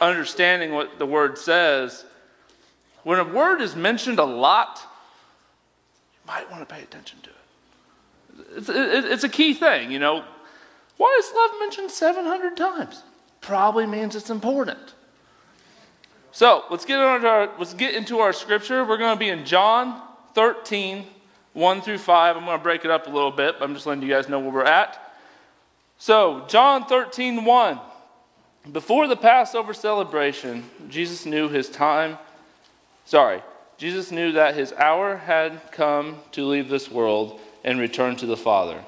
understanding 0.00 0.72
what 0.72 0.98
the 0.98 1.06
word 1.06 1.38
says. 1.38 2.04
When 3.02 3.18
a 3.18 3.24
word 3.24 3.60
is 3.60 3.74
mentioned 3.74 4.18
a 4.18 4.24
lot, 4.24 4.80
you 6.14 6.20
might 6.26 6.50
want 6.50 6.66
to 6.66 6.74
pay 6.74 6.82
attention 6.82 7.18
to 7.22 7.30
it. 7.30 8.56
It's, 8.56 8.68
it, 8.68 9.04
it's 9.04 9.24
a 9.24 9.28
key 9.28 9.54
thing, 9.54 9.90
you 9.90 9.98
know. 9.98 10.24
Why 10.96 11.16
is 11.18 11.32
love 11.34 11.50
mentioned 11.58 11.90
700 11.90 12.56
times? 12.56 13.02
Probably 13.40 13.86
means 13.86 14.14
it's 14.14 14.30
important. 14.30 14.94
So 16.30 16.64
let's 16.70 16.84
get, 16.84 16.98
into 16.98 17.28
our, 17.28 17.50
let's 17.58 17.74
get 17.74 17.94
into 17.94 18.20
our 18.20 18.32
scripture. 18.32 18.84
We're 18.84 18.98
going 18.98 19.14
to 19.14 19.18
be 19.18 19.28
in 19.28 19.44
John 19.44 20.00
13, 20.34 21.04
1 21.52 21.80
through 21.82 21.98
5. 21.98 22.36
I'm 22.36 22.44
going 22.44 22.56
to 22.56 22.62
break 22.62 22.84
it 22.84 22.90
up 22.90 23.06
a 23.06 23.10
little 23.10 23.30
bit, 23.30 23.56
but 23.58 23.68
I'm 23.68 23.74
just 23.74 23.86
letting 23.86 24.02
you 24.02 24.08
guys 24.08 24.28
know 24.28 24.38
where 24.38 24.50
we're 24.50 24.64
at. 24.64 24.98
So, 25.98 26.44
John 26.48 26.86
13, 26.86 27.44
1. 27.44 27.80
Before 28.70 29.08
the 29.08 29.16
Passover 29.16 29.74
celebration, 29.74 30.64
Jesus 30.88 31.26
knew 31.26 31.48
his 31.48 31.68
time. 31.68 32.18
Sorry, 33.04 33.42
Jesus 33.76 34.12
knew 34.12 34.32
that 34.32 34.54
his 34.54 34.72
hour 34.74 35.16
had 35.16 35.72
come 35.72 36.18
to 36.32 36.46
leave 36.46 36.68
this 36.68 36.88
world 36.88 37.40
and 37.64 37.80
return 37.80 38.14
to 38.16 38.26
the 38.26 38.36
Father. 38.36 38.84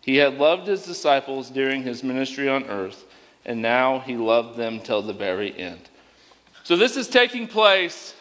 He 0.00 0.16
had 0.16 0.38
loved 0.38 0.66
his 0.66 0.84
disciples 0.84 1.50
during 1.50 1.82
his 1.82 2.02
ministry 2.02 2.48
on 2.48 2.64
earth, 2.64 3.04
and 3.44 3.60
now 3.60 4.00
he 4.00 4.16
loved 4.16 4.56
them 4.56 4.80
till 4.80 5.02
the 5.02 5.12
very 5.12 5.56
end. 5.58 5.80
So, 6.62 6.76
this 6.76 6.96
is 6.96 7.08
taking 7.08 7.46
place 7.46 8.14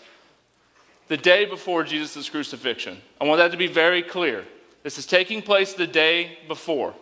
the 1.07 1.17
day 1.17 1.45
before 1.45 1.83
Jesus' 1.83 2.29
crucifixion. 2.29 3.01
I 3.19 3.25
want 3.25 3.39
that 3.39 3.51
to 3.51 3.57
be 3.57 3.67
very 3.67 4.01
clear. 4.01 4.43
This 4.83 4.97
is 4.97 5.05
taking 5.05 5.41
place 5.41 5.73
the 5.73 5.87
day 5.87 6.39
before. 6.47 6.93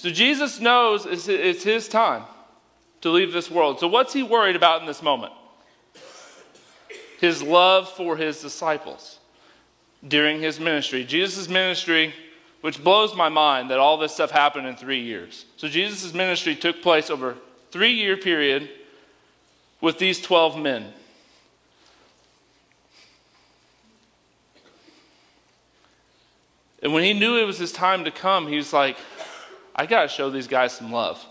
So, 0.00 0.08
Jesus 0.08 0.60
knows 0.60 1.04
it's 1.04 1.62
his 1.62 1.86
time 1.86 2.22
to 3.02 3.10
leave 3.10 3.34
this 3.34 3.50
world. 3.50 3.80
So, 3.80 3.86
what's 3.86 4.14
he 4.14 4.22
worried 4.22 4.56
about 4.56 4.80
in 4.80 4.86
this 4.86 5.02
moment? 5.02 5.34
His 7.18 7.42
love 7.42 7.86
for 7.86 8.16
his 8.16 8.40
disciples 8.40 9.18
during 10.08 10.40
his 10.40 10.58
ministry. 10.58 11.04
Jesus' 11.04 11.50
ministry 11.50 12.14
which 12.62 12.82
blows 12.82 13.14
my 13.14 13.28
mind 13.28 13.70
that 13.70 13.78
all 13.78 13.98
this 13.98 14.14
stuff 14.14 14.30
happened 14.30 14.66
in 14.66 14.74
three 14.74 15.02
years. 15.02 15.44
So 15.58 15.68
Jesus' 15.68 16.14
ministry 16.14 16.54
took 16.54 16.80
place 16.80 17.10
over 17.10 17.32
a 17.32 17.36
three 17.70 17.92
year 17.92 18.16
period 18.16 18.70
with 19.82 19.98
these 19.98 20.20
12 20.20 20.58
men. 20.58 20.92
And 26.82 26.94
when 26.94 27.02
he 27.02 27.12
knew 27.12 27.36
it 27.36 27.44
was 27.44 27.58
his 27.58 27.72
time 27.72 28.04
to 28.04 28.10
come, 28.10 28.48
he 28.48 28.56
was 28.56 28.72
like, 28.72 28.96
I 29.74 29.86
got 29.86 30.02
to 30.02 30.08
show 30.08 30.30
these 30.30 30.48
guys 30.48 30.72
some 30.72 30.92
love. 30.92 31.24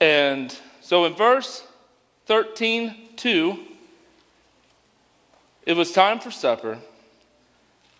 And 0.00 0.56
so 0.80 1.04
in 1.04 1.14
verse 1.14 1.64
13, 2.26 2.94
2, 3.16 3.58
it 5.66 5.74
was 5.74 5.92
time 5.92 6.20
for 6.20 6.30
supper, 6.30 6.78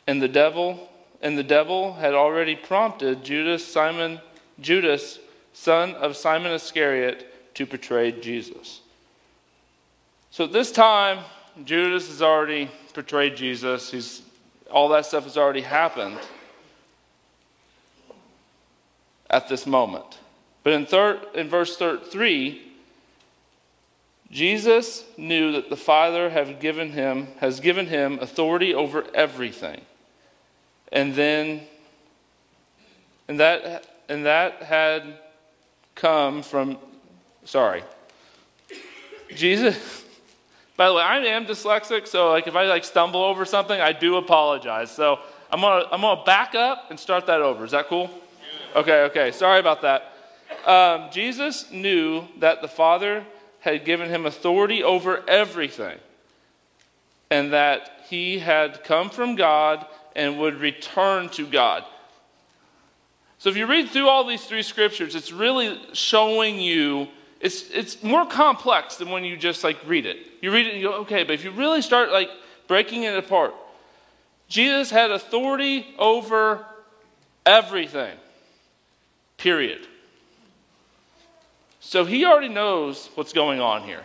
and 0.06 0.20
the 0.20 0.28
devil 0.28 0.88
and 1.22 1.36
the 1.36 1.42
devil 1.42 1.94
had 1.94 2.14
already 2.14 2.56
prompted 2.56 3.22
Judas 3.22 3.66
Simon 3.66 4.20
Judas 4.58 5.18
son 5.52 5.94
of 5.94 6.16
Simon 6.16 6.52
Iscariot 6.52 7.54
to 7.54 7.66
betray 7.66 8.12
Jesus. 8.12 8.80
So 10.30 10.44
at 10.44 10.52
this 10.52 10.72
time 10.72 11.18
Judas 11.64 12.08
has 12.08 12.22
already 12.22 12.70
betrayed 12.94 13.36
Jesus. 13.36 13.90
He's 13.90 14.22
all 14.70 14.88
that 14.88 15.04
stuff 15.04 15.24
has 15.24 15.36
already 15.36 15.60
happened 15.60 16.18
at 19.30 19.48
this 19.48 19.64
moment. 19.66 20.18
But 20.62 20.74
in 20.74 20.84
third 20.84 21.20
in 21.34 21.48
verse 21.48 21.76
3 21.76 22.66
Jesus 24.30 25.04
knew 25.16 25.50
that 25.52 25.70
the 25.70 25.76
Father 25.76 26.30
have 26.30 26.60
given 26.60 26.92
him 26.92 27.28
has 27.38 27.60
given 27.60 27.86
him 27.86 28.18
authority 28.20 28.74
over 28.74 29.04
everything. 29.14 29.80
And 30.92 31.14
then 31.14 31.62
and 33.28 33.40
that 33.40 33.86
and 34.08 34.26
that 34.26 34.62
had 34.62 35.18
come 35.94 36.42
from 36.42 36.76
sorry. 37.44 37.82
Jesus 39.34 40.04
by 40.76 40.88
the 40.88 40.94
way 40.94 41.02
i 41.02 41.18
am 41.18 41.44
dyslexic 41.44 42.08
so 42.08 42.30
like 42.30 42.46
if 42.46 42.56
i 42.56 42.64
like 42.64 42.84
stumble 42.84 43.22
over 43.22 43.44
something 43.44 43.80
i 43.80 43.92
do 43.92 44.16
apologize. 44.16 44.90
So 44.90 45.18
i'm 45.50 45.60
gonna 45.60 45.86
i'm 45.90 46.00
gonna 46.00 46.24
back 46.24 46.54
up 46.54 46.90
and 46.90 47.00
start 47.00 47.26
that 47.26 47.40
over. 47.40 47.64
Is 47.64 47.70
that 47.70 47.86
cool 47.86 48.10
okay 48.74 49.02
okay 49.02 49.30
sorry 49.32 49.60
about 49.60 49.82
that 49.82 50.12
um, 50.66 51.10
jesus 51.10 51.70
knew 51.70 52.24
that 52.38 52.62
the 52.62 52.68
father 52.68 53.24
had 53.60 53.84
given 53.84 54.08
him 54.08 54.26
authority 54.26 54.82
over 54.82 55.22
everything 55.28 55.98
and 57.30 57.52
that 57.52 57.90
he 58.08 58.38
had 58.38 58.82
come 58.84 59.10
from 59.10 59.36
god 59.36 59.86
and 60.16 60.38
would 60.38 60.56
return 60.56 61.28
to 61.30 61.46
God. 61.46 61.84
So 63.38 63.48
if 63.48 63.56
you 63.56 63.66
read 63.66 63.88
through 63.88 64.08
all 64.08 64.24
these 64.24 64.44
three 64.44 64.62
scriptures, 64.62 65.14
it's 65.14 65.32
really 65.32 65.80
showing 65.92 66.60
you 66.60 67.08
it's 67.40 67.70
it's 67.70 68.02
more 68.02 68.26
complex 68.26 68.96
than 68.96 69.08
when 69.08 69.24
you 69.24 69.36
just 69.36 69.64
like 69.64 69.78
read 69.86 70.04
it. 70.04 70.18
You 70.42 70.52
read 70.52 70.66
it 70.66 70.74
and 70.74 70.82
you 70.82 70.88
go, 70.88 70.94
okay, 70.96 71.24
but 71.24 71.32
if 71.32 71.44
you 71.44 71.50
really 71.50 71.80
start 71.80 72.10
like 72.10 72.28
breaking 72.68 73.04
it 73.04 73.16
apart, 73.16 73.54
Jesus 74.48 74.90
had 74.90 75.10
authority 75.10 75.86
over 75.98 76.66
everything. 77.46 78.14
Period. 79.40 79.86
So 81.80 82.04
he 82.04 82.26
already 82.26 82.50
knows 82.50 83.08
what's 83.14 83.32
going 83.32 83.58
on 83.58 83.84
here. 83.84 84.02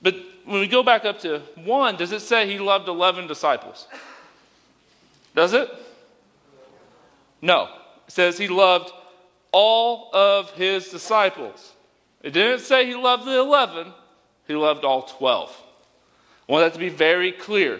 But 0.00 0.14
when 0.46 0.60
we 0.60 0.66
go 0.66 0.82
back 0.82 1.04
up 1.04 1.20
to 1.20 1.40
1, 1.56 1.96
does 1.96 2.10
it 2.10 2.20
say 2.20 2.50
he 2.50 2.58
loved 2.58 2.88
11 2.88 3.26
disciples? 3.26 3.86
Does 5.34 5.52
it? 5.52 5.68
No. 7.42 7.68
It 8.06 8.12
says 8.12 8.38
he 8.38 8.48
loved 8.48 8.90
all 9.52 10.08
of 10.14 10.52
his 10.52 10.88
disciples. 10.88 11.74
It 12.22 12.30
didn't 12.30 12.60
say 12.60 12.86
he 12.86 12.94
loved 12.94 13.26
the 13.26 13.38
11, 13.38 13.92
he 14.48 14.54
loved 14.54 14.86
all 14.86 15.02
12. 15.02 15.54
I 16.48 16.52
want 16.52 16.64
that 16.64 16.72
to 16.72 16.78
be 16.78 16.88
very 16.88 17.30
clear. 17.30 17.78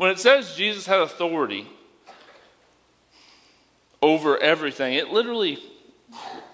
When 0.00 0.08
it 0.08 0.18
says 0.18 0.54
Jesus 0.54 0.86
had 0.86 1.00
authority 1.00 1.68
over 4.00 4.38
everything, 4.38 4.94
it 4.94 5.10
literally, 5.10 5.58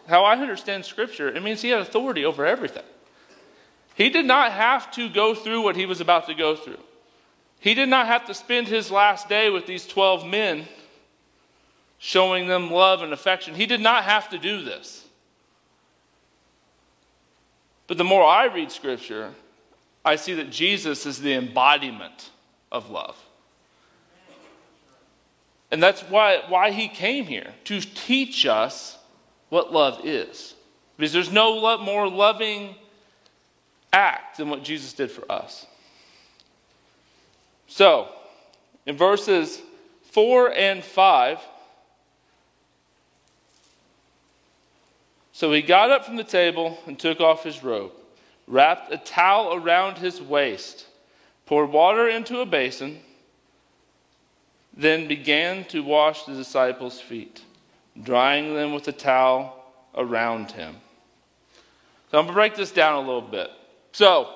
how 0.09 0.25
I 0.25 0.33
understand 0.37 0.85
Scripture, 0.85 1.29
it 1.29 1.41
means 1.45 1.63
he 1.63 1.69
had 1.69 1.81
authority 1.81 2.25
over 2.25 2.45
everything. 2.45 2.83
He 3.95 4.11
did 4.11 4.27
not 4.27 4.51
have 4.51 4.91
to 4.95 5.09
go 5.09 5.33
through 5.33 5.63
what 5.63 5.77
he 5.77 5.87
was 5.87 6.01
about 6.01 6.27
to 6.27 6.35
go 6.35 6.57
through. 6.57 6.81
He 7.61 7.75
did 7.75 7.89
not 7.89 8.09
have 8.09 8.27
to 8.27 8.35
spend 8.35 8.67
his 8.67 8.91
last 8.91 9.29
day 9.29 9.49
with 9.49 9.65
these 9.65 9.87
12 9.87 10.27
men 10.27 10.67
showing 11.99 12.49
them 12.49 12.69
love 12.69 13.01
and 13.01 13.13
affection. 13.13 13.55
He 13.55 13.67
did 13.67 13.81
not 13.81 14.03
have 14.03 14.29
to 14.31 14.39
do 14.39 14.65
this. 14.65 15.07
But 17.87 17.97
the 17.97 18.03
more 18.03 18.25
I 18.25 18.47
read 18.47 18.73
Scripture, 18.73 19.35
I 20.05 20.17
see 20.17 20.35
that 20.35 20.51
Jesus 20.51 21.07
is 21.07 21.21
the 21.21 21.35
embodiment 21.35 22.31
of 22.73 22.91
love. 22.91 23.17
And 25.71 25.83
that's 25.83 26.03
why, 26.03 26.43
why 26.49 26.71
he 26.71 26.89
came 26.89 27.27
here, 27.27 27.53
to 27.65 27.81
teach 27.81 28.47
us 28.47 28.99
what 29.49 29.73
love 29.73 30.01
is. 30.05 30.55
Because 30.97 31.13
there's 31.13 31.33
no 31.33 31.79
more 31.79 32.09
loving 32.09 32.75
act 33.93 34.39
than 34.39 34.49
what 34.49 34.63
Jesus 34.63 34.93
did 34.93 35.11
for 35.11 35.31
us. 35.31 35.67
So, 37.67 38.09
in 38.87 38.97
verses 38.97 39.61
4 40.13 40.53
and 40.53 40.85
5, 40.85 41.41
so 45.33 45.53
he 45.53 45.63
got 45.63 45.91
up 45.91 46.05
from 46.05 46.17
the 46.17 46.25
table 46.25 46.79
and 46.87 46.99
took 46.99 47.21
off 47.21 47.43
his 47.43 47.63
robe, 47.63 47.93
wrapped 48.47 48.93
a 48.93 48.99
towel 48.99 49.55
around 49.55 49.99
his 49.99 50.23
waist, 50.23 50.87
poured 51.45 51.71
water 51.71 52.09
into 52.09 52.41
a 52.41 52.47
basin 52.47 53.01
then 54.77 55.09
began 55.09 55.65
to 55.65 55.83
wash 55.83 56.25
the 56.25 56.35
disciples' 56.35 57.01
feet, 57.01 57.43
drying 58.01 58.55
them 58.55 58.73
with 58.73 58.87
a 58.89 58.93
towel 58.93 59.65
around 59.95 60.53
him. 60.53 60.77
So 62.11 62.19
I'm 62.19 62.25
going 62.25 62.29
to 62.29 62.33
break 62.35 62.55
this 62.55 62.71
down 62.71 62.95
a 62.95 63.07
little 63.07 63.23
bit. 63.23 63.51
So, 63.93 64.33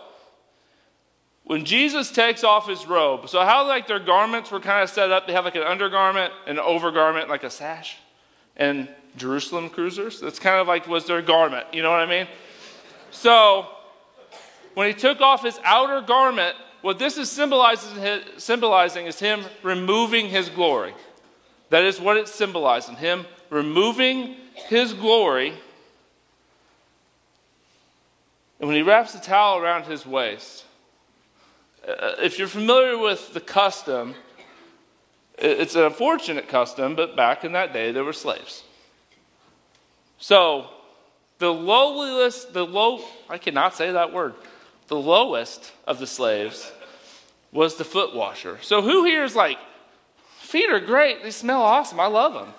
when 1.45 1.65
Jesus 1.65 2.11
takes 2.11 2.45
off 2.45 2.69
his 2.69 2.87
robe, 2.87 3.29
so 3.29 3.41
how 3.41 3.67
like 3.67 3.87
their 3.87 3.99
garments 3.99 4.51
were 4.51 4.61
kind 4.61 4.83
of 4.83 4.91
set 4.91 5.11
up, 5.11 5.27
they 5.27 5.33
have 5.33 5.45
like 5.45 5.57
an 5.57 5.63
undergarment, 5.63 6.33
an 6.47 6.59
overgarment, 6.59 7.29
like 7.29 7.45
a 7.45 7.51
sash, 7.51 7.99
and 8.57 8.89
Jerusalem 9.17 9.69
cruisers. 9.69 10.21
That's 10.21 10.39
kind 10.39 10.61
of 10.61 10.69
like 10.69 10.87
was 10.87 11.07
their 11.07 11.23
garment. 11.23 11.67
You 11.73 11.83
know 11.83 11.91
what 11.91 12.01
I 12.01 12.07
mean? 12.07 12.27
So, 13.11 13.67
when 14.75 14.87
he 14.87 14.95
took 14.95 15.21
off 15.21 15.43
his 15.43 15.59
outer 15.65 16.01
garment, 16.01 16.57
what 16.83 16.99
this 16.99 17.19
is 17.19 17.31
symbolizing 17.31 19.07
is 19.07 19.19
him 19.19 19.45
removing 19.63 20.29
his 20.29 20.49
glory. 20.49 20.95
That 21.69 21.85
is 21.85 22.01
what 22.01 22.17
it's 22.17 22.35
symbolizing 22.35 22.97
him 22.97 23.27
removing 23.51 24.37
his 24.55 24.93
glory. 24.95 25.53
And 28.59 28.69
when 28.69 28.77
he 28.77 28.83
wraps 28.83 29.13
the 29.13 29.19
towel 29.19 29.59
around 29.59 29.85
his 29.85 30.07
waist, 30.07 30.65
uh, 31.87 32.15
if 32.19 32.39
you're 32.39 32.49
familiar 32.49 32.97
with 32.97 33.33
the 33.35 33.41
custom, 33.41 34.15
it's 35.39 35.75
an 35.75 35.83
unfortunate 35.83 36.49
custom, 36.49 36.95
but 36.95 37.17
back 37.17 37.45
in 37.45 37.53
that 37.53 37.73
day 37.73 37.93
there 37.93 38.05
were 38.05 38.13
slaves. 38.13 38.65
So, 40.19 40.69
the 41.39 41.53
lowliest, 41.53 42.53
the 42.53 42.67
low, 42.67 43.03
I 43.29 43.39
cannot 43.39 43.75
say 43.75 43.93
that 43.93 44.13
word 44.13 44.35
the 44.91 44.97
lowest 44.97 45.73
of 45.87 46.01
the 46.01 46.07
slaves 46.07 46.73
was 47.53 47.77
the 47.77 47.85
foot 47.85 48.13
washer. 48.13 48.59
So 48.61 48.83
who 48.83 49.05
here 49.05 49.23
is 49.23 49.37
like, 49.37 49.57
feet 50.41 50.69
are 50.69 50.81
great, 50.81 51.23
they 51.23 51.31
smell 51.31 51.63
awesome, 51.63 52.01
I 52.01 52.09
love 52.09 52.35
them. 52.35 52.53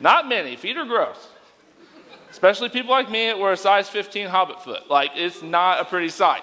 Not 0.00 0.26
many, 0.26 0.56
feet 0.56 0.78
are 0.78 0.86
gross. 0.86 1.28
Especially 2.30 2.70
people 2.70 2.90
like 2.90 3.10
me 3.10 3.26
that 3.26 3.38
wear 3.38 3.52
a 3.52 3.56
size 3.58 3.90
15 3.90 4.28
hobbit 4.28 4.62
foot. 4.62 4.90
Like, 4.90 5.10
it's 5.16 5.42
not 5.42 5.80
a 5.80 5.84
pretty 5.84 6.08
sight. 6.08 6.42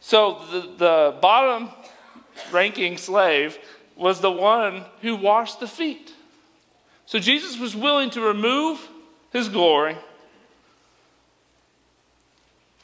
So 0.00 0.42
the, 0.50 0.60
the 0.76 1.14
bottom 1.20 1.70
ranking 2.50 2.96
slave 2.96 3.58
was 3.94 4.20
the 4.20 4.30
one 4.30 4.84
who 5.02 5.14
washed 5.14 5.60
the 5.60 5.68
feet. 5.68 6.12
So 7.06 7.20
Jesus 7.20 7.60
was 7.60 7.76
willing 7.76 8.10
to 8.10 8.20
remove 8.20 8.88
his 9.32 9.48
glory 9.48 9.96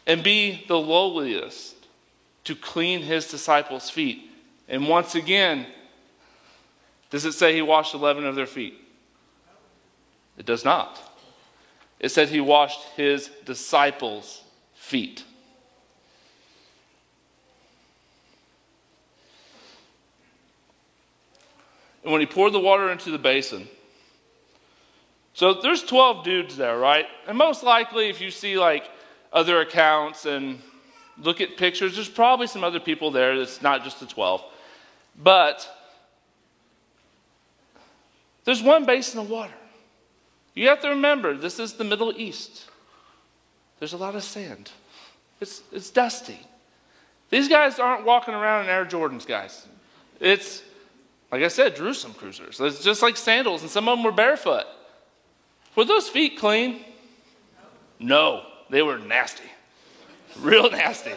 and 0.07 0.23
be 0.23 0.65
the 0.69 0.79
lowliest 0.79 1.75
to 2.45 2.55
clean 2.55 3.03
his 3.03 3.29
disciples' 3.29 3.91
feet. 3.91 4.31
And 4.69 4.89
once 4.89 5.15
again, 5.15 5.67
does 7.11 7.25
it 7.25 7.33
say 7.33 7.55
he 7.55 7.63
washed 7.63 7.95
11 7.95 8.27
of 8.27 8.35
their 8.35 8.47
feet? 8.47 8.75
It 10.37 10.47
does 10.47 10.65
not. 10.65 10.99
It 12.01 12.09
said 12.09 12.29
he 12.29 12.41
washed 12.41 12.81
his 12.97 13.31
disciples' 13.45 14.43
feet. 14.75 15.25
And 22.03 22.11
when 22.11 22.21
he 22.21 22.27
poured 22.27 22.53
the 22.53 22.59
water 22.59 22.91
into 22.91 23.13
the 23.13 23.19
basin, 23.19 23.69
so 25.35 25.55
there's 25.55 25.83
12 25.85 26.25
dudes 26.25 26.57
there, 26.57 26.77
right? 26.77 27.07
And 27.27 27.39
most 27.39 27.63
likely, 27.63 28.09
if 28.09 28.21
you 28.21 28.31
see 28.31 28.59
like 28.59 28.91
other 29.33 29.61
accounts 29.61 30.27
and 30.27 30.61
look 31.19 31.41
at 31.41 31.57
pictures, 31.57 31.95
there's 31.95 32.09
probably 32.09 32.47
some 32.47 32.65
other 32.65 32.81
people 32.81 33.11
there 33.11 33.35
It's 33.35 33.63
not 33.63 33.85
just 33.85 34.01
the 34.01 34.07
12. 34.07 34.43
But 35.21 35.69
there's 38.45 38.63
one 38.63 38.85
basin 38.85 39.21
of 39.21 39.31
water. 39.31 39.53
You 40.55 40.69
have 40.69 40.81
to 40.83 40.89
remember, 40.89 41.37
this 41.37 41.59
is 41.59 41.75
the 41.75 41.85
Middle 41.85 42.13
East. 42.17 42.69
There's 43.79 43.93
a 43.93 43.97
lot 43.97 44.15
of 44.15 44.23
sand, 44.23 44.71
it's, 45.41 45.63
it's 45.73 45.91
dusty. 45.91 46.39
These 47.31 47.49
guys 47.49 47.79
aren't 47.79 48.05
walking 48.05 48.35
around 48.35 48.65
in 48.65 48.71
Air 48.71 48.85
Jordans, 48.85 49.27
guys. 49.27 49.67
It's, 50.21 50.63
like 51.33 51.43
I 51.43 51.49
said, 51.49 51.75
Jerusalem 51.75 52.13
cruisers. 52.13 52.61
It's 52.61 52.85
just 52.85 53.01
like 53.01 53.17
sandals, 53.17 53.63
and 53.63 53.71
some 53.71 53.89
of 53.89 53.97
them 53.97 54.05
were 54.05 54.13
barefoot. 54.13 54.67
Were 55.75 55.87
those 55.87 56.11
feet 56.11 56.39
clean? 56.39 56.85
No. 57.99 58.45
They 58.73 58.81
were 58.81 58.97
nasty, 58.97 59.51
real 60.41 60.71
nasty. 60.71 61.13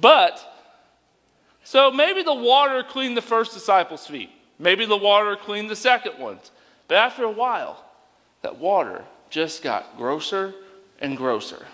But, 0.00 0.40
so 1.62 1.90
maybe 1.90 2.22
the 2.22 2.32
water 2.32 2.82
cleaned 2.82 3.18
the 3.18 3.22
first 3.22 3.52
disciples' 3.52 4.06
feet. 4.06 4.30
Maybe 4.58 4.86
the 4.86 4.96
water 4.96 5.36
cleaned 5.36 5.68
the 5.68 5.76
second 5.76 6.18
ones. 6.18 6.50
But 6.88 6.96
after 6.96 7.24
a 7.24 7.30
while, 7.30 7.84
that 8.40 8.56
water 8.56 9.04
just 9.28 9.62
got 9.62 9.98
grosser 9.98 10.54
and 11.00 11.18
grosser. 11.18 11.66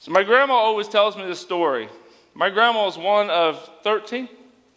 So 0.00 0.10
my 0.10 0.24
grandma 0.24 0.54
always 0.54 0.88
tells 0.88 1.16
me 1.16 1.24
this 1.26 1.38
story. 1.38 1.88
My 2.34 2.50
grandma 2.50 2.86
was 2.86 2.98
one 2.98 3.30
of 3.30 3.70
13. 3.84 4.28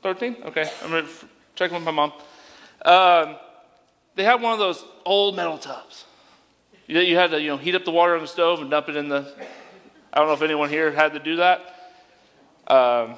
13? 0.03 0.37
Okay, 0.45 0.69
I'm 0.83 0.91
going 0.91 1.03
to 1.03 1.11
check 1.55 1.71
with 1.71 1.81
my 1.81 1.89
mom. 1.89 2.13
Um, 2.85 3.37
they 4.13 4.23
had 4.23 4.39
one 4.39 4.53
of 4.53 4.59
those 4.59 4.85
old 5.03 5.35
metal 5.35 5.57
tubs. 5.57 6.05
You, 6.87 7.01
you 7.01 7.17
had 7.17 7.31
to 7.31 7.41
you 7.41 7.49
know, 7.49 7.57
heat 7.57 7.75
up 7.75 7.85
the 7.85 7.91
water 7.91 8.15
on 8.15 8.21
the 8.21 8.27
stove 8.27 8.61
and 8.61 8.71
dump 8.71 8.89
it 8.89 8.95
in 8.95 9.09
the. 9.09 9.27
I 10.11 10.19
don't 10.19 10.27
know 10.27 10.33
if 10.33 10.41
anyone 10.41 10.69
here 10.69 10.91
had 10.91 11.13
to 11.13 11.19
do 11.19 11.35
that. 11.35 11.59
Um, 12.67 13.15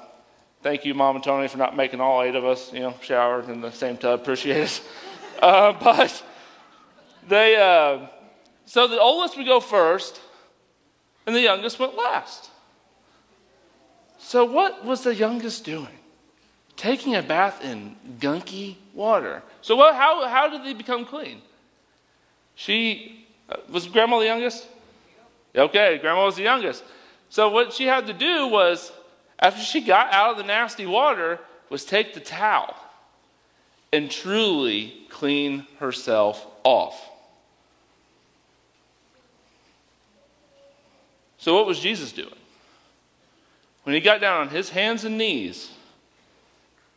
thank 0.61 0.85
you, 0.85 0.93
Mom 0.93 1.15
and 1.15 1.23
Tony, 1.23 1.47
for 1.47 1.57
not 1.57 1.75
making 1.75 2.01
all 2.01 2.21
eight 2.23 2.35
of 2.35 2.43
us, 2.43 2.73
you 2.73 2.81
know, 2.81 2.95
shower 3.01 3.41
in 3.49 3.61
the 3.61 3.71
same 3.71 3.95
tub. 3.95 4.19
Appreciate 4.19 4.57
it. 4.57 4.81
Uh, 5.41 5.71
but 5.81 6.21
they, 7.29 7.55
uh, 7.55 8.05
so 8.65 8.89
the 8.89 8.99
oldest 8.99 9.37
would 9.37 9.45
go 9.45 9.61
first, 9.61 10.19
and 11.25 11.33
the 11.33 11.39
youngest 11.39 11.79
went 11.79 11.95
last. 11.95 12.49
So, 14.17 14.43
what 14.43 14.83
was 14.83 15.03
the 15.03 15.15
youngest 15.15 15.63
doing? 15.63 15.97
Taking 16.75 17.15
a 17.15 17.21
bath 17.21 17.63
in 17.63 17.95
gunky 18.19 18.75
water. 18.93 19.41
So, 19.61 19.77
what, 19.77 19.95
how, 19.95 20.27
how 20.27 20.49
did 20.49 20.65
they 20.65 20.73
become 20.73 21.05
clean? 21.05 21.41
She 22.55 23.25
uh, 23.49 23.57
was 23.69 23.87
grandma 23.87 24.19
the 24.19 24.25
youngest? 24.25 24.67
Okay, 25.55 25.97
grandma 25.97 26.25
was 26.25 26.35
the 26.35 26.43
youngest. 26.43 26.83
So, 27.29 27.49
what 27.49 27.73
she 27.73 27.85
had 27.85 28.07
to 28.07 28.13
do 28.13 28.47
was, 28.47 28.91
after 29.39 29.61
she 29.61 29.81
got 29.81 30.13
out 30.13 30.31
of 30.31 30.37
the 30.37 30.43
nasty 30.43 30.85
water, 30.85 31.39
was 31.69 31.85
take 31.85 32.13
the 32.13 32.19
towel 32.19 32.75
and 33.91 34.09
truly 34.09 35.05
clean 35.09 35.65
herself 35.79 36.45
off. 36.63 37.09
So, 41.37 41.55
what 41.55 41.65
was 41.65 41.79
Jesus 41.79 42.11
doing? 42.11 42.29
When 43.83 43.95
he 43.95 44.01
got 44.01 44.21
down 44.21 44.41
on 44.41 44.49
his 44.49 44.69
hands 44.69 45.03
and 45.05 45.17
knees, 45.17 45.71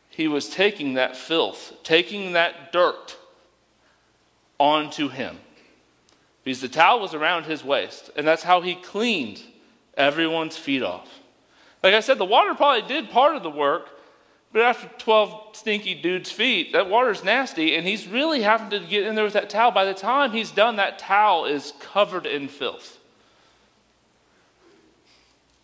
he 0.09 0.27
was 0.27 0.49
taking 0.49 0.93
that 0.93 1.15
filth, 1.15 1.73
taking 1.83 2.33
that 2.33 2.71
dirt 2.71 3.17
onto 4.59 5.09
him. 5.09 5.37
Because 6.43 6.61
the 6.61 6.67
towel 6.67 6.99
was 6.99 7.13
around 7.13 7.45
his 7.45 7.63
waist, 7.63 8.09
and 8.15 8.27
that's 8.27 8.43
how 8.43 8.61
he 8.61 8.75
cleaned 8.75 9.41
everyone's 9.95 10.57
feet 10.57 10.83
off. 10.83 11.07
Like 11.81 11.93
I 11.93 11.99
said, 11.99 12.17
the 12.17 12.25
water 12.25 12.53
probably 12.53 12.87
did 12.87 13.09
part 13.09 13.35
of 13.35 13.43
the 13.43 13.49
work, 13.49 13.89
but 14.51 14.61
after 14.61 14.89
12 14.99 15.55
stinky 15.55 15.95
dudes' 15.95 16.31
feet, 16.31 16.73
that 16.73 16.89
water's 16.89 17.23
nasty, 17.23 17.75
and 17.75 17.87
he's 17.87 18.07
really 18.07 18.41
having 18.41 18.69
to 18.69 18.79
get 18.79 19.05
in 19.05 19.15
there 19.15 19.23
with 19.23 19.33
that 19.33 19.49
towel. 19.49 19.71
By 19.71 19.85
the 19.85 19.93
time 19.93 20.31
he's 20.31 20.51
done, 20.51 20.75
that 20.75 20.99
towel 20.99 21.45
is 21.45 21.73
covered 21.79 22.25
in 22.25 22.47
filth. 22.47 22.99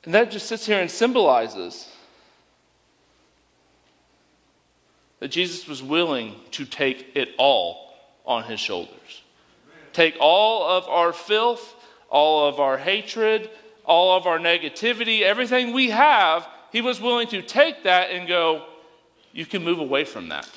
And 0.06 0.14
that 0.14 0.32
just 0.32 0.48
sits 0.48 0.66
here 0.66 0.80
and 0.80 0.90
symbolizes 0.90 1.88
that 5.20 5.30
Jesus 5.30 5.68
was 5.68 5.84
willing 5.84 6.36
to 6.52 6.66
take 6.66 7.12
it 7.16 7.30
all 7.38 7.94
on 8.26 8.44
his 8.44 8.60
shoulders. 8.60 9.19
Take 10.00 10.16
all 10.22 10.64
of 10.64 10.88
our 10.88 11.12
filth, 11.12 11.76
all 12.10 12.48
of 12.48 12.62
our 12.62 12.78
hatred, 12.78 13.50
all 13.84 14.16
of 14.16 14.26
our 14.28 14.40
negativity, 14.40 15.24
everything 15.24 15.74
we 15.74 15.90
have, 15.90 16.48
he 16.72 16.80
was 16.80 17.02
willing 17.02 17.28
to 17.28 17.42
take 17.42 17.84
that 17.84 18.10
and 18.10 18.26
go, 18.26 18.64
you 19.34 19.46
can 19.46 19.62
move 19.62 19.80
away 19.80 20.06
from 20.06 20.30
that. 20.30 20.50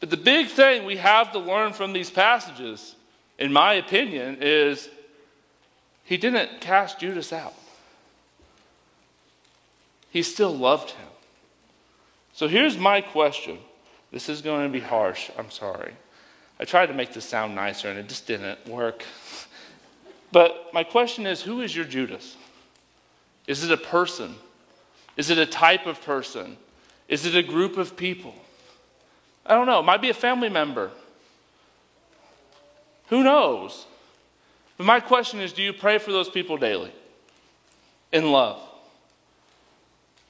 But 0.00 0.10
the 0.10 0.16
big 0.16 0.48
thing 0.48 0.84
we 0.84 0.96
have 0.96 1.30
to 1.30 1.38
learn 1.38 1.72
from 1.72 1.92
these 1.92 2.10
passages 2.10 2.96
in 3.38 3.52
my 3.52 3.74
opinion, 3.74 4.38
is 4.40 4.88
he 6.02 6.16
didn't 6.16 6.60
cast 6.60 6.98
Judas 6.98 7.32
out. 7.32 7.54
He 10.10 10.24
still 10.24 10.52
loved 10.52 10.90
him. 10.90 11.11
So 12.32 12.48
here's 12.48 12.78
my 12.78 13.00
question. 13.00 13.58
This 14.10 14.28
is 14.28 14.42
going 14.42 14.66
to 14.66 14.72
be 14.72 14.80
harsh. 14.80 15.30
I'm 15.38 15.50
sorry. 15.50 15.94
I 16.60 16.64
tried 16.64 16.86
to 16.86 16.94
make 16.94 17.12
this 17.12 17.24
sound 17.24 17.54
nicer 17.54 17.88
and 17.88 17.98
it 17.98 18.08
just 18.08 18.26
didn't 18.26 18.66
work. 18.66 19.04
But 20.30 20.70
my 20.72 20.84
question 20.84 21.26
is 21.26 21.42
who 21.42 21.60
is 21.60 21.74
your 21.74 21.84
Judas? 21.84 22.36
Is 23.46 23.64
it 23.64 23.72
a 23.72 23.76
person? 23.76 24.36
Is 25.16 25.30
it 25.30 25.38
a 25.38 25.46
type 25.46 25.86
of 25.86 26.02
person? 26.02 26.56
Is 27.08 27.26
it 27.26 27.34
a 27.34 27.42
group 27.42 27.76
of 27.76 27.96
people? 27.96 28.34
I 29.44 29.54
don't 29.54 29.66
know. 29.66 29.80
It 29.80 29.84
might 29.84 30.00
be 30.00 30.10
a 30.10 30.14
family 30.14 30.48
member. 30.48 30.90
Who 33.08 33.22
knows? 33.22 33.86
But 34.78 34.86
my 34.86 35.00
question 35.00 35.40
is 35.40 35.52
do 35.52 35.62
you 35.62 35.72
pray 35.72 35.98
for 35.98 36.12
those 36.12 36.30
people 36.30 36.56
daily 36.56 36.92
in 38.12 38.30
love? 38.30 38.60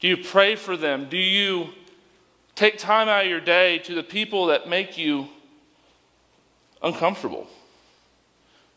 Do 0.00 0.08
you 0.08 0.16
pray 0.16 0.56
for 0.56 0.76
them? 0.76 1.08
Do 1.08 1.16
you 1.16 1.68
take 2.54 2.78
time 2.78 3.08
out 3.08 3.24
of 3.24 3.30
your 3.30 3.40
day 3.40 3.78
to 3.78 3.94
the 3.94 4.02
people 4.02 4.46
that 4.46 4.68
make 4.68 4.98
you 4.98 5.28
uncomfortable? 6.82 7.46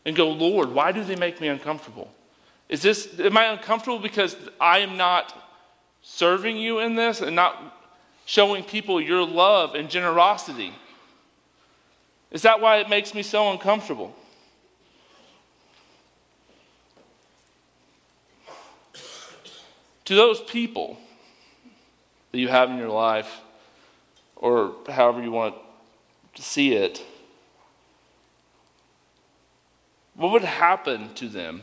And 0.04 0.14
go, 0.14 0.30
Lord, 0.30 0.72
why 0.72 0.92
do 0.92 1.02
they 1.02 1.16
make 1.16 1.40
me 1.40 1.48
uncomfortable? 1.48 2.10
Is 2.68 2.82
this, 2.82 3.18
am 3.18 3.36
I 3.36 3.46
uncomfortable 3.46 3.98
because 3.98 4.36
I 4.60 4.78
am 4.78 4.96
not 4.96 5.34
serving 6.02 6.56
you 6.56 6.78
in 6.78 6.94
this 6.94 7.20
and 7.20 7.34
not 7.34 7.76
showing 8.24 8.64
people 8.64 9.00
your 9.00 9.24
love 9.24 9.74
and 9.74 9.90
generosity? 9.90 10.72
Is 12.30 12.42
that 12.42 12.60
why 12.60 12.78
it 12.78 12.88
makes 12.88 13.14
me 13.14 13.22
so 13.22 13.50
uncomfortable? 13.50 14.14
To 20.04 20.14
those 20.14 20.40
people 20.40 20.98
that 22.30 22.38
you 22.38 22.48
have 22.48 22.70
in 22.70 22.78
your 22.78 22.90
life, 22.90 23.40
or 24.36 24.74
however 24.88 25.22
you 25.22 25.30
want 25.30 25.54
to 26.34 26.42
see 26.42 26.74
it, 26.74 27.02
what 30.14 30.32
would 30.32 30.44
happen 30.44 31.12
to 31.14 31.28
them 31.28 31.62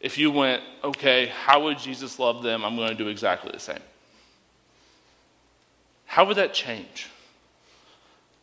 if 0.00 0.16
you 0.16 0.30
went, 0.30 0.62
okay, 0.84 1.26
how 1.26 1.64
would 1.64 1.78
Jesus 1.78 2.18
love 2.18 2.42
them? 2.42 2.64
I'm 2.64 2.76
going 2.76 2.90
to 2.90 2.94
do 2.94 3.08
exactly 3.08 3.50
the 3.52 3.58
same. 3.58 3.80
How 6.06 6.24
would 6.24 6.36
that 6.36 6.54
change? 6.54 7.08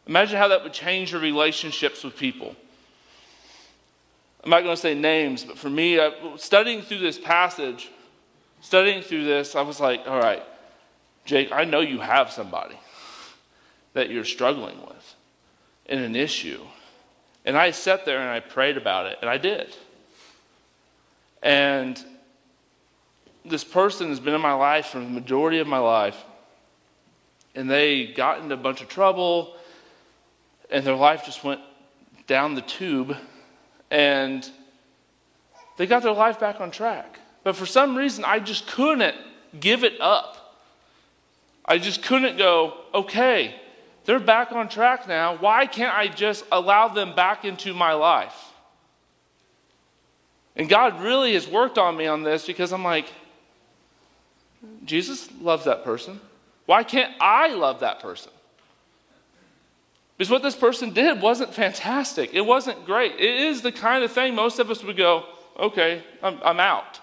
Imagine 0.06 0.38
how 0.38 0.50
that 0.50 0.64
would 0.64 0.74
change 0.74 1.14
your 1.14 1.22
relationships 1.22 2.04
with 2.04 2.16
people. 2.18 2.56
I'm 4.44 4.50
not 4.50 4.64
going 4.64 4.76
to 4.76 4.82
say 4.82 4.94
names, 4.94 5.44
but 5.44 5.58
for 5.58 5.70
me, 5.70 6.00
studying 6.38 6.82
through 6.82 7.00
this 7.00 7.18
passage, 7.18 7.90
studying 8.62 9.02
through 9.02 9.24
this, 9.24 9.56
I 9.56 9.62
was 9.62 9.80
like, 9.80 10.02
all 10.06 10.20
right, 10.20 10.44
Jake, 11.24 11.52
I 11.52 11.64
know 11.64 11.80
you 11.80 12.00
have 12.00 12.32
somebody 12.32 12.76
that 13.96 14.12
you're 14.12 14.24
struggling 14.24 14.80
with 14.82 15.16
in 15.88 15.98
an 16.00 16.16
issue. 16.16 16.62
And 17.44 17.58
I 17.58 17.72
sat 17.72 18.06
there 18.06 18.20
and 18.20 18.30
I 18.30 18.40
prayed 18.40 18.78
about 18.78 19.08
it, 19.08 19.18
and 19.22 19.30
I 19.30 19.38
did. 19.38 19.76
And 21.42 22.02
this 23.44 23.64
person 23.64 24.10
has 24.10 24.20
been 24.20 24.36
in 24.36 24.42
my 24.42 24.54
life 24.54 24.88
for 24.88 25.00
the 25.00 25.06
majority 25.06 25.58
of 25.58 25.68
my 25.68 25.80
life, 25.80 26.24
and 27.56 27.70
they 27.70 28.06
got 28.06 28.40
into 28.40 28.54
a 28.54 28.58
bunch 28.58 28.82
of 28.82 28.88
trouble 28.88 29.56
and 30.70 30.86
their 30.86 30.96
life 30.96 31.26
just 31.26 31.44
went 31.44 31.62
down 32.28 32.56
the 32.56 32.62
tube 32.62 33.16
and 33.92 34.50
they 35.78 35.86
got 35.86 36.04
their 36.04 36.14
life 36.14 36.40
back 36.40 36.60
on 36.60 36.72
track. 36.72 37.20
But 37.44 37.56
for 37.56 37.66
some 37.66 37.96
reason, 37.96 38.24
I 38.26 38.40
just 38.40 38.68
couldn't 38.68 39.16
give 39.60 39.84
it 39.84 40.00
up. 40.02 40.58
I 41.66 41.78
just 41.78 42.04
couldn't 42.04 42.38
go, 42.38 42.74
okay, 42.94 43.56
they're 44.06 44.20
back 44.20 44.52
on 44.52 44.70
track 44.70 45.08
now. 45.08 45.36
Why 45.36 45.66
can't 45.66 45.96
I 45.96 46.08
just 46.08 46.46
allow 46.52 46.88
them 46.88 47.16
back 47.16 47.44
into 47.44 47.74
my 47.74 47.94
life? 47.94 48.52
And 50.56 50.70
God 50.70 51.02
really 51.02 51.34
has 51.34 51.48
worked 51.48 51.78
on 51.78 51.98
me 51.98 52.08
on 52.08 52.24
this 52.24 52.46
because 52.46 52.72
I'm 52.72 52.84
like, 52.84 53.12
Jesus 54.86 55.30
loves 55.42 55.66
that 55.66 55.84
person. 55.84 56.20
Why 56.66 56.84
can't 56.84 57.14
I 57.20 57.54
love 57.54 57.82
that 57.82 58.00
person? 58.00 58.32
Because 60.18 60.32
what 60.32 60.44
this 60.44 60.56
person 60.56 60.92
did 60.92 61.22
wasn't 61.22 61.54
fantastic. 61.54 62.34
It 62.34 62.42
wasn't 62.42 62.86
great. 62.86 63.14
It 63.14 63.42
is 63.48 63.62
the 63.62 63.72
kind 63.72 64.04
of 64.04 64.12
thing 64.12 64.34
most 64.34 64.60
of 64.60 64.72
us 64.72 64.84
would 64.84 64.96
go, 64.96 65.26
okay, 65.60 66.04
I'm, 66.24 66.40
I'm 66.44 66.60
out. 66.60 67.02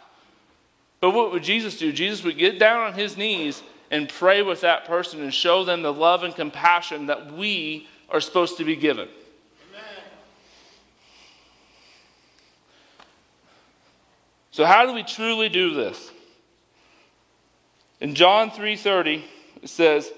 But 1.00 1.10
what 1.10 1.32
would 1.32 1.42
Jesus 1.42 1.78
do? 1.78 1.92
Jesus 1.92 2.24
would 2.24 2.38
get 2.38 2.58
down 2.58 2.86
on 2.86 2.94
his 2.94 3.16
knees 3.16 3.62
and 3.92 4.08
pray 4.08 4.42
with 4.42 4.62
that 4.62 4.86
person 4.86 5.20
and 5.20 5.32
show 5.32 5.64
them 5.64 5.82
the 5.82 5.92
love 5.92 6.24
and 6.24 6.34
compassion 6.34 7.06
that 7.06 7.32
we 7.32 7.86
are 8.08 8.20
supposed 8.20 8.56
to 8.56 8.64
be 8.64 8.74
given. 8.74 9.08
So 14.50 14.64
how 14.64 14.84
do 14.86 14.92
we 14.92 15.02
truly 15.02 15.48
do 15.48 15.74
this? 15.74 16.10
In 18.00 18.14
John 18.14 18.50
3:30 18.50 19.22
it 19.62 19.68
says, 19.68 20.10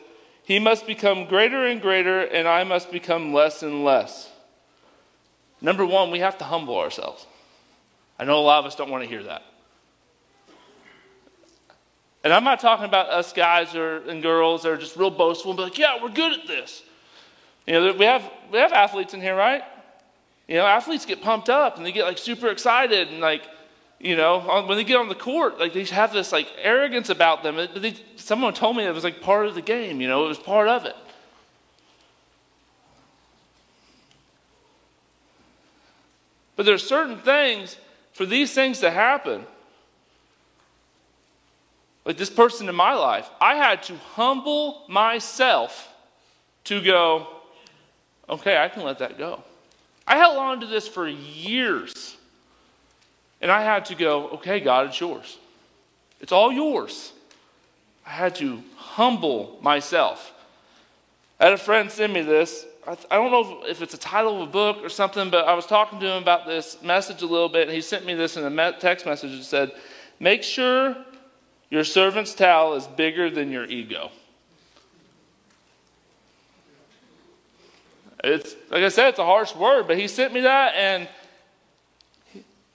he 0.44 0.58
must 0.58 0.86
become 0.86 1.26
greater 1.26 1.66
and 1.66 1.80
greater, 1.80 2.20
and 2.20 2.46
I 2.46 2.64
must 2.64 2.92
become 2.92 3.32
less 3.32 3.62
and 3.62 3.82
less. 3.82 4.30
Number 5.60 5.86
one, 5.86 6.10
we 6.10 6.18
have 6.18 6.36
to 6.38 6.44
humble 6.44 6.78
ourselves. 6.78 7.26
I 8.18 8.24
know 8.24 8.38
a 8.38 8.42
lot 8.42 8.58
of 8.58 8.66
us 8.66 8.76
don't 8.76 8.90
want 8.90 9.02
to 9.04 9.08
hear 9.08 9.22
that. 9.22 9.42
And 12.24 12.32
I'm 12.32 12.42
not 12.42 12.58
talking 12.58 12.86
about 12.86 13.10
us 13.10 13.34
guys 13.34 13.74
or, 13.76 13.98
and 14.08 14.22
girls 14.22 14.62
that 14.62 14.72
are 14.72 14.78
just 14.78 14.96
real 14.96 15.10
boastful 15.10 15.50
and 15.50 15.58
be 15.58 15.64
like, 15.64 15.78
yeah, 15.78 16.02
we're 16.02 16.08
good 16.08 16.32
at 16.32 16.46
this. 16.46 16.82
You 17.66 17.74
know, 17.74 17.92
we 17.92 18.06
have, 18.06 18.28
we 18.50 18.58
have 18.58 18.72
athletes 18.72 19.12
in 19.12 19.20
here, 19.20 19.36
right? 19.36 19.62
You 20.48 20.56
know, 20.56 20.66
athletes 20.66 21.04
get 21.04 21.20
pumped 21.20 21.50
up 21.50 21.76
and 21.76 21.84
they 21.84 21.92
get 21.92 22.04
like 22.06 22.16
super 22.16 22.48
excited 22.48 23.08
and 23.08 23.20
like, 23.20 23.42
you 24.00 24.16
know, 24.16 24.36
on, 24.36 24.66
when 24.66 24.78
they 24.78 24.84
get 24.84 24.96
on 24.96 25.08
the 25.08 25.14
court, 25.14 25.60
like 25.60 25.74
they 25.74 25.84
have 25.84 26.14
this 26.14 26.32
like 26.32 26.48
arrogance 26.60 27.10
about 27.10 27.42
them. 27.42 27.58
It- 27.58 27.80
they- 27.80 27.96
someone 28.16 28.54
told 28.54 28.76
me 28.76 28.84
it 28.84 28.94
was 28.94 29.04
like 29.04 29.20
part 29.20 29.46
of 29.46 29.54
the 29.54 29.62
game, 29.62 30.00
you 30.00 30.08
know, 30.08 30.24
it 30.24 30.28
was 30.28 30.38
part 30.38 30.68
of 30.68 30.86
it. 30.86 30.96
But 36.56 36.64
there's 36.64 36.86
certain 36.86 37.18
things 37.18 37.76
for 38.14 38.24
these 38.24 38.54
things 38.54 38.80
to 38.80 38.90
happen. 38.90 39.44
Like 42.04 42.16
this 42.16 42.30
person 42.30 42.68
in 42.68 42.74
my 42.74 42.94
life, 42.94 43.28
I 43.40 43.54
had 43.56 43.82
to 43.84 43.96
humble 43.96 44.84
myself 44.88 45.90
to 46.64 46.82
go, 46.82 47.26
okay, 48.28 48.58
I 48.58 48.68
can 48.68 48.82
let 48.82 48.98
that 48.98 49.18
go. 49.18 49.42
I 50.06 50.18
held 50.18 50.36
on 50.36 50.60
to 50.60 50.66
this 50.66 50.86
for 50.86 51.08
years. 51.08 52.16
And 53.40 53.50
I 53.50 53.62
had 53.62 53.86
to 53.86 53.94
go, 53.94 54.28
okay, 54.30 54.60
God, 54.60 54.88
it's 54.88 55.00
yours. 55.00 55.38
It's 56.20 56.32
all 56.32 56.52
yours. 56.52 57.12
I 58.06 58.10
had 58.10 58.34
to 58.36 58.62
humble 58.76 59.58
myself. 59.62 60.32
I 61.40 61.44
had 61.44 61.52
a 61.54 61.58
friend 61.58 61.90
send 61.90 62.12
me 62.12 62.22
this. 62.22 62.66
I, 62.86 62.96
I 63.10 63.16
don't 63.16 63.30
know 63.30 63.62
if, 63.64 63.70
if 63.76 63.82
it's 63.82 63.94
a 63.94 63.98
title 63.98 64.42
of 64.42 64.48
a 64.48 64.50
book 64.50 64.78
or 64.82 64.88
something, 64.88 65.30
but 65.30 65.46
I 65.46 65.54
was 65.54 65.66
talking 65.66 66.00
to 66.00 66.06
him 66.06 66.22
about 66.22 66.46
this 66.46 66.82
message 66.82 67.22
a 67.22 67.26
little 67.26 67.48
bit, 67.48 67.66
and 67.66 67.74
he 67.74 67.80
sent 67.80 68.04
me 68.04 68.14
this 68.14 68.36
in 68.36 68.44
a 68.44 68.50
me- 68.50 68.78
text 68.78 69.06
message 69.06 69.36
that 69.36 69.44
said, 69.44 69.72
Make 70.20 70.42
sure 70.42 70.96
your 71.74 71.82
servant's 71.82 72.34
towel 72.34 72.74
is 72.74 72.86
bigger 72.86 73.28
than 73.28 73.50
your 73.50 73.64
ego. 73.64 74.12
It's 78.22 78.54
like 78.70 78.84
I 78.84 78.88
said, 78.90 79.08
it's 79.08 79.18
a 79.18 79.24
harsh 79.24 79.56
word, 79.56 79.88
but 79.88 79.98
he 79.98 80.06
sent 80.06 80.32
me 80.32 80.42
that, 80.42 80.74
and 80.76 81.08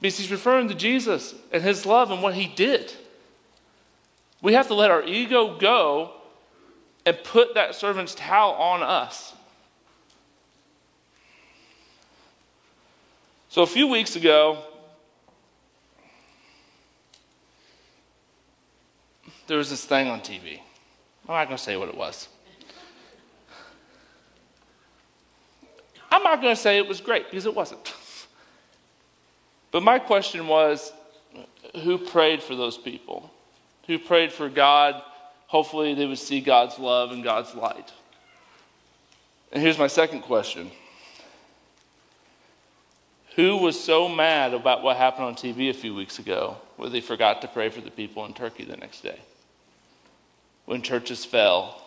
he's 0.01 0.29
referring 0.29 0.67
to 0.67 0.75
Jesus 0.75 1.33
and 1.53 1.63
his 1.63 1.85
love 1.85 2.11
and 2.11 2.21
what 2.21 2.33
he 2.33 2.45
did. 2.45 2.93
We 4.41 4.51
have 4.51 4.67
to 4.67 4.73
let 4.73 4.91
our 4.91 5.01
ego 5.01 5.57
go 5.57 6.11
and 7.05 7.17
put 7.23 7.53
that 7.53 7.75
servant's 7.75 8.13
towel 8.15 8.51
on 8.51 8.83
us. 8.83 9.33
So 13.47 13.61
a 13.61 13.67
few 13.67 13.87
weeks 13.87 14.17
ago, 14.17 14.61
there 19.49 19.57
was 19.57 19.71
this 19.71 19.83
thing 19.83 20.07
on 20.07 20.21
TV. 20.21 20.59
I'm 21.27 21.35
not 21.35 21.45
going 21.45 21.57
to 21.57 21.63
say 21.63 21.75
what 21.75 21.89
it 21.89 21.97
was. 21.97 22.29
I'm 26.11 26.23
not 26.23 26.39
going 26.39 26.55
to 26.55 26.61
say 26.61 26.77
it 26.77 26.87
was 26.87 27.01
great 27.01 27.25
because 27.25 27.47
it 27.47 27.55
wasn't. 27.55 27.93
But 29.71 29.83
my 29.83 29.97
question 29.99 30.47
was 30.47 30.93
who 31.83 31.97
prayed 31.97 32.43
for 32.43 32.55
those 32.55 32.77
people? 32.77 33.31
Who 33.87 33.97
prayed 33.97 34.31
for 34.31 34.49
God? 34.49 35.01
Hopefully, 35.47 35.95
they 35.95 36.05
would 36.05 36.19
see 36.19 36.41
God's 36.41 36.77
love 36.77 37.11
and 37.11 37.23
God's 37.23 37.55
light. 37.55 37.91
And 39.51 39.63
here's 39.63 39.79
my 39.79 39.87
second 39.87 40.21
question 40.21 40.69
Who 43.35 43.57
was 43.57 43.83
so 43.83 44.07
mad 44.07 44.53
about 44.53 44.83
what 44.83 44.97
happened 44.97 45.25
on 45.25 45.35
TV 45.35 45.71
a 45.71 45.73
few 45.73 45.95
weeks 45.95 46.19
ago 46.19 46.57
where 46.77 46.89
they 46.89 47.01
forgot 47.01 47.41
to 47.41 47.47
pray 47.47 47.69
for 47.69 47.81
the 47.81 47.91
people 47.91 48.25
in 48.25 48.33
Turkey 48.33 48.63
the 48.63 48.77
next 48.77 49.01
day? 49.01 49.19
When 50.69 50.83
churches 50.83 51.25
fell, 51.25 51.81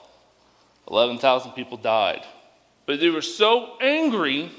11,000 0.91 1.53
people 1.53 1.77
died. 1.77 2.27
But 2.85 2.99
they 2.99 3.11
were 3.11 3.23
so 3.23 3.77
angry 3.81 4.51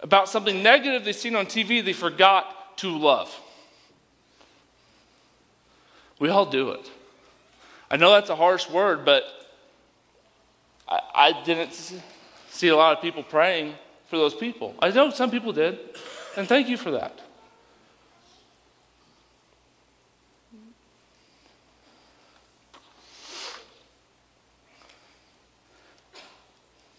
about 0.00 0.28
something 0.28 0.62
negative 0.62 1.02
they've 1.02 1.16
seen 1.16 1.34
on 1.34 1.46
TV, 1.46 1.82
they 1.82 1.94
forgot 1.94 2.76
to 2.76 2.90
love. 2.90 3.34
We 6.18 6.28
all 6.28 6.44
do 6.44 6.72
it. 6.72 6.90
I 7.90 7.96
know 7.96 8.10
that's 8.10 8.28
a 8.28 8.36
harsh 8.36 8.68
word, 8.68 9.06
but 9.06 9.24
I, 10.86 11.00
I 11.14 11.42
didn't 11.44 11.72
see 12.50 12.68
a 12.68 12.76
lot 12.76 12.94
of 12.94 13.02
people 13.02 13.22
praying 13.22 13.72
for 14.08 14.18
those 14.18 14.34
people. 14.34 14.74
I 14.80 14.90
know 14.90 15.08
some 15.08 15.30
people 15.30 15.54
did, 15.54 15.78
and 16.36 16.46
thank 16.46 16.68
you 16.68 16.76
for 16.76 16.90
that. 16.90 17.18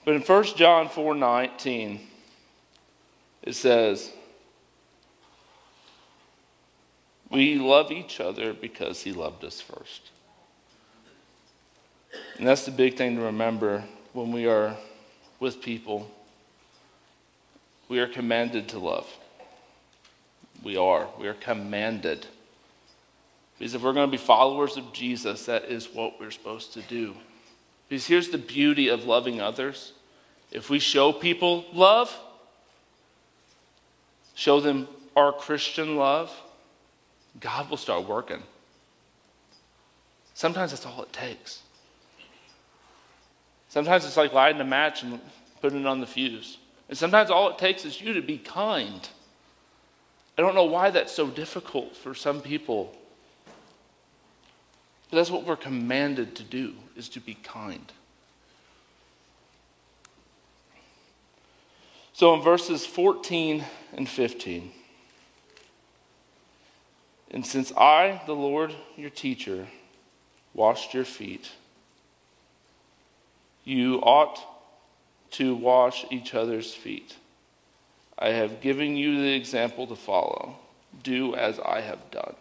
But 0.06 0.16
in 0.16 0.22
1 0.22 0.44
John 0.56 0.90
4 0.90 1.16
19, 1.16 2.00
it 3.44 3.54
says, 3.54 4.12
We 7.30 7.56
love 7.56 7.92
each 7.92 8.20
other 8.20 8.54
because 8.54 9.02
he 9.02 9.12
loved 9.12 9.44
us 9.44 9.62
first. 9.62 10.12
And 12.38 12.48
that's 12.48 12.66
the 12.66 12.72
big 12.72 12.98
thing 12.98 13.16
to 13.16 13.24
remember 13.24 13.84
when 14.14 14.32
we 14.32 14.46
are 14.46 14.76
with 15.40 15.62
people. 15.62 16.10
We 17.90 18.00
are 18.00 18.08
commanded 18.08 18.70
to 18.70 18.80
love. 18.80 19.08
We 20.64 20.78
are. 20.78 21.08
We 21.20 21.28
are 21.28 21.34
commanded. 21.34 22.28
Because 23.58 23.76
if 23.76 23.82
we're 23.82 23.94
going 23.94 24.08
to 24.08 24.12
be 24.12 24.18
followers 24.18 24.78
of 24.78 24.94
Jesus, 24.94 25.46
that 25.46 25.66
is 25.66 25.88
what 25.94 26.20
we're 26.20 26.32
supposed 26.32 26.74
to 26.74 26.82
do. 26.84 27.16
Because 27.94 28.08
here's 28.08 28.30
the 28.30 28.40
beauty 28.40 28.88
of 28.88 29.06
loving 29.06 29.40
others. 29.40 29.94
If 30.52 30.72
we 30.72 30.80
show 30.80 31.14
people 31.14 31.64
love, 31.72 32.12
show 34.34 34.60
them 34.60 34.88
our 35.16 35.32
Christian 35.32 35.96
love, 35.96 36.36
God 37.40 37.70
will 37.70 37.78
start 37.78 38.08
working. 38.08 38.42
Sometimes 40.34 40.72
that's 40.72 40.88
all 40.88 41.04
it 41.04 41.14
takes. 41.14 41.62
Sometimes 43.70 44.06
it's 44.06 44.18
like 44.18 44.34
lighting 44.34 44.60
a 44.60 44.66
match 44.66 45.04
and 45.04 45.22
putting 45.62 45.82
it 45.82 45.86
on 45.86 46.00
the 46.00 46.08
fuse. 46.08 46.58
And 46.90 46.98
sometimes 46.98 47.30
all 47.30 47.52
it 47.52 47.60
takes 47.60 47.86
is 47.86 48.02
you 48.02 48.14
to 48.14 48.24
be 48.24 48.40
kind. 48.40 49.08
I 50.36 50.42
don't 50.42 50.56
know 50.56 50.66
why 50.66 50.90
that's 50.90 51.14
so 51.14 51.28
difficult 51.28 51.96
for 51.96 52.16
some 52.16 52.42
people. 52.42 52.98
But 55.14 55.18
that's 55.18 55.30
what 55.30 55.46
we're 55.46 55.56
commanded 55.56 56.36
to 56.38 56.44
do 56.44 56.74
is 56.96 57.08
to 57.10 57.20
be 57.20 57.36
kind. 57.36 57.92
So 62.14 62.34
in 62.34 62.42
verses 62.42 62.84
14 62.84 63.64
and 63.94 64.10
15, 64.10 64.72
and 67.30 67.46
since 67.46 67.72
I, 67.74 68.24
the 68.26 68.34
Lord 68.34 68.74
your 68.98 69.12
teacher, 69.12 69.68
washed 70.56 70.96
your 70.96 71.06
feet, 71.06 71.52
you 73.64 74.00
ought 74.00 74.40
to 75.34 75.54
wash 75.54 76.08
each 76.10 76.34
other's 76.34 76.74
feet. 76.74 77.18
I 78.18 78.30
have 78.30 78.62
given 78.62 78.98
you 78.98 79.22
the 79.22 79.36
example 79.36 79.86
to 79.86 79.96
follow. 79.96 80.56
Do 81.04 81.36
as 81.36 81.60
I 81.60 81.82
have 81.82 82.10
done. 82.10 82.34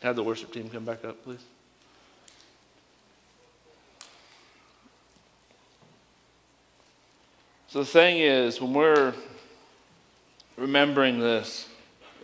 Have 0.00 0.16
the 0.16 0.22
worship 0.22 0.52
team 0.52 0.68
come 0.68 0.84
back 0.84 1.04
up, 1.04 1.22
please. 1.24 1.44
So 7.68 7.80
the 7.80 7.84
thing 7.84 8.18
is, 8.18 8.60
when 8.60 8.72
we're 8.72 9.12
remembering 10.56 11.18
this 11.18 11.68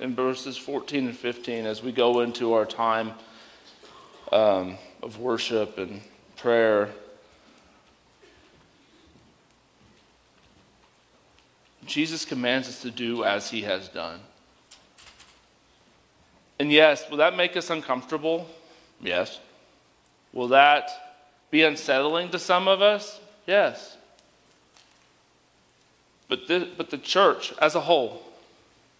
in 0.00 0.14
verses 0.14 0.56
14 0.56 1.06
and 1.06 1.16
15 1.16 1.66
as 1.66 1.82
we 1.82 1.92
go 1.92 2.20
into 2.20 2.54
our 2.54 2.64
time 2.64 3.12
um, 4.32 4.78
of 5.02 5.18
worship 5.18 5.76
and 5.76 6.00
prayer, 6.36 6.90
Jesus 11.84 12.24
commands 12.24 12.68
us 12.68 12.80
to 12.82 12.90
do 12.90 13.24
as 13.24 13.50
he 13.50 13.62
has 13.62 13.88
done. 13.88 14.20
And 16.58 16.70
yes, 16.70 17.08
will 17.10 17.18
that 17.18 17.36
make 17.36 17.56
us 17.56 17.70
uncomfortable? 17.70 18.48
Yes. 19.00 19.40
Will 20.32 20.48
that 20.48 20.90
be 21.50 21.62
unsettling 21.62 22.30
to 22.30 22.38
some 22.38 22.68
of 22.68 22.80
us? 22.82 23.20
Yes. 23.46 23.96
But 26.28 26.48
the, 26.48 26.68
but 26.76 26.90
the 26.90 26.98
church 26.98 27.52
as 27.60 27.74
a 27.74 27.80
whole, 27.80 28.22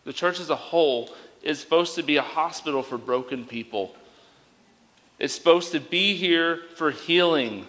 the 0.04 0.12
church 0.12 0.40
as 0.40 0.50
a 0.50 0.56
whole, 0.56 1.10
is 1.42 1.58
supposed 1.60 1.94
to 1.94 2.02
be 2.02 2.16
a 2.16 2.22
hospital 2.22 2.82
for 2.82 2.98
broken 2.98 3.44
people. 3.44 3.94
It's 5.18 5.34
supposed 5.34 5.72
to 5.72 5.80
be 5.80 6.16
here 6.16 6.60
for 6.76 6.90
healing. 6.90 7.66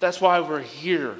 That's 0.00 0.20
why 0.20 0.40
we're 0.40 0.60
here 0.60 1.16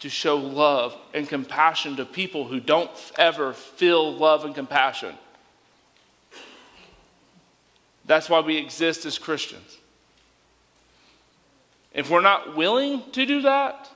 to 0.00 0.08
show 0.08 0.36
love 0.36 0.96
and 1.14 1.28
compassion 1.28 1.96
to 1.96 2.04
people 2.04 2.46
who 2.46 2.58
don't 2.58 2.90
ever 3.18 3.52
feel 3.52 4.14
love 4.14 4.44
and 4.44 4.54
compassion. 4.54 5.14
That's 8.06 8.28
why 8.28 8.40
we 8.40 8.56
exist 8.56 9.04
as 9.04 9.18
Christians. 9.18 9.78
If 11.92 12.10
we're 12.10 12.22
not 12.22 12.56
willing 12.56 13.02
to 13.12 13.26
do 13.26 13.42
that, 13.42 13.90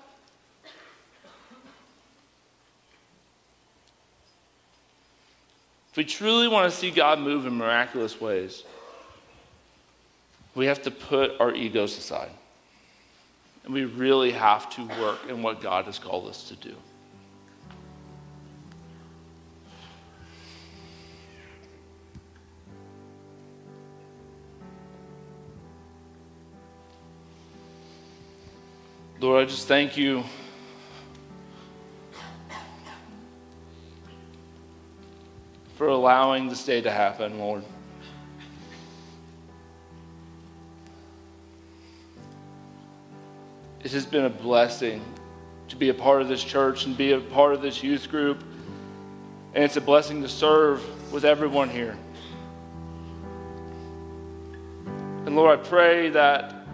if 5.91 5.97
we 5.97 6.05
truly 6.05 6.49
want 6.49 6.71
to 6.71 6.77
see 6.77 6.91
God 6.91 7.19
move 7.19 7.47
in 7.47 7.55
miraculous 7.55 8.21
ways, 8.21 8.63
we 10.55 10.67
have 10.67 10.83
to 10.83 10.91
put 10.91 11.41
our 11.41 11.53
egos 11.55 11.97
aside. 11.97 12.31
And 13.65 13.73
we 13.73 13.87
really 13.87 14.33
have 14.33 14.69
to 14.75 14.87
work 15.01 15.29
in 15.29 15.43
what 15.43 15.61
God 15.61 15.87
has 15.87 15.99
called 15.99 16.29
us 16.29 16.49
to 16.49 16.57
do. 16.57 16.77
Lord, 29.21 29.43
I 29.43 29.47
just 29.47 29.67
thank 29.67 29.97
you. 29.97 30.23
For 35.77 35.89
allowing 35.89 36.49
this 36.49 36.65
day 36.65 36.83
to 36.83 36.91
happen, 36.91 37.39
Lord. 37.39 37.65
It 43.85 43.93
has 43.93 44.07
been 44.07 44.25
a 44.25 44.31
blessing 44.31 45.05
to 45.69 45.77
be 45.77 45.91
a 45.91 45.95
part 45.95 46.23
of 46.23 46.29
this 46.29 46.43
church 46.43 46.87
and 46.87 46.97
be 46.97 47.13
a 47.13 47.21
part 47.21 47.53
of 47.53 47.61
this 47.61 47.83
youth 47.83 48.09
group. 48.11 48.43
And 49.53 49.63
it's 49.63 49.77
a 49.77 49.81
blessing 49.83 50.23
to 50.23 50.29
serve 50.29 50.83
with 51.13 51.27
everyone 51.27 51.69
here. 51.69 51.99
And 54.87 55.37
Lord, 55.37 55.59
I 55.59 55.63
pray 55.63 56.09
that 56.11 56.67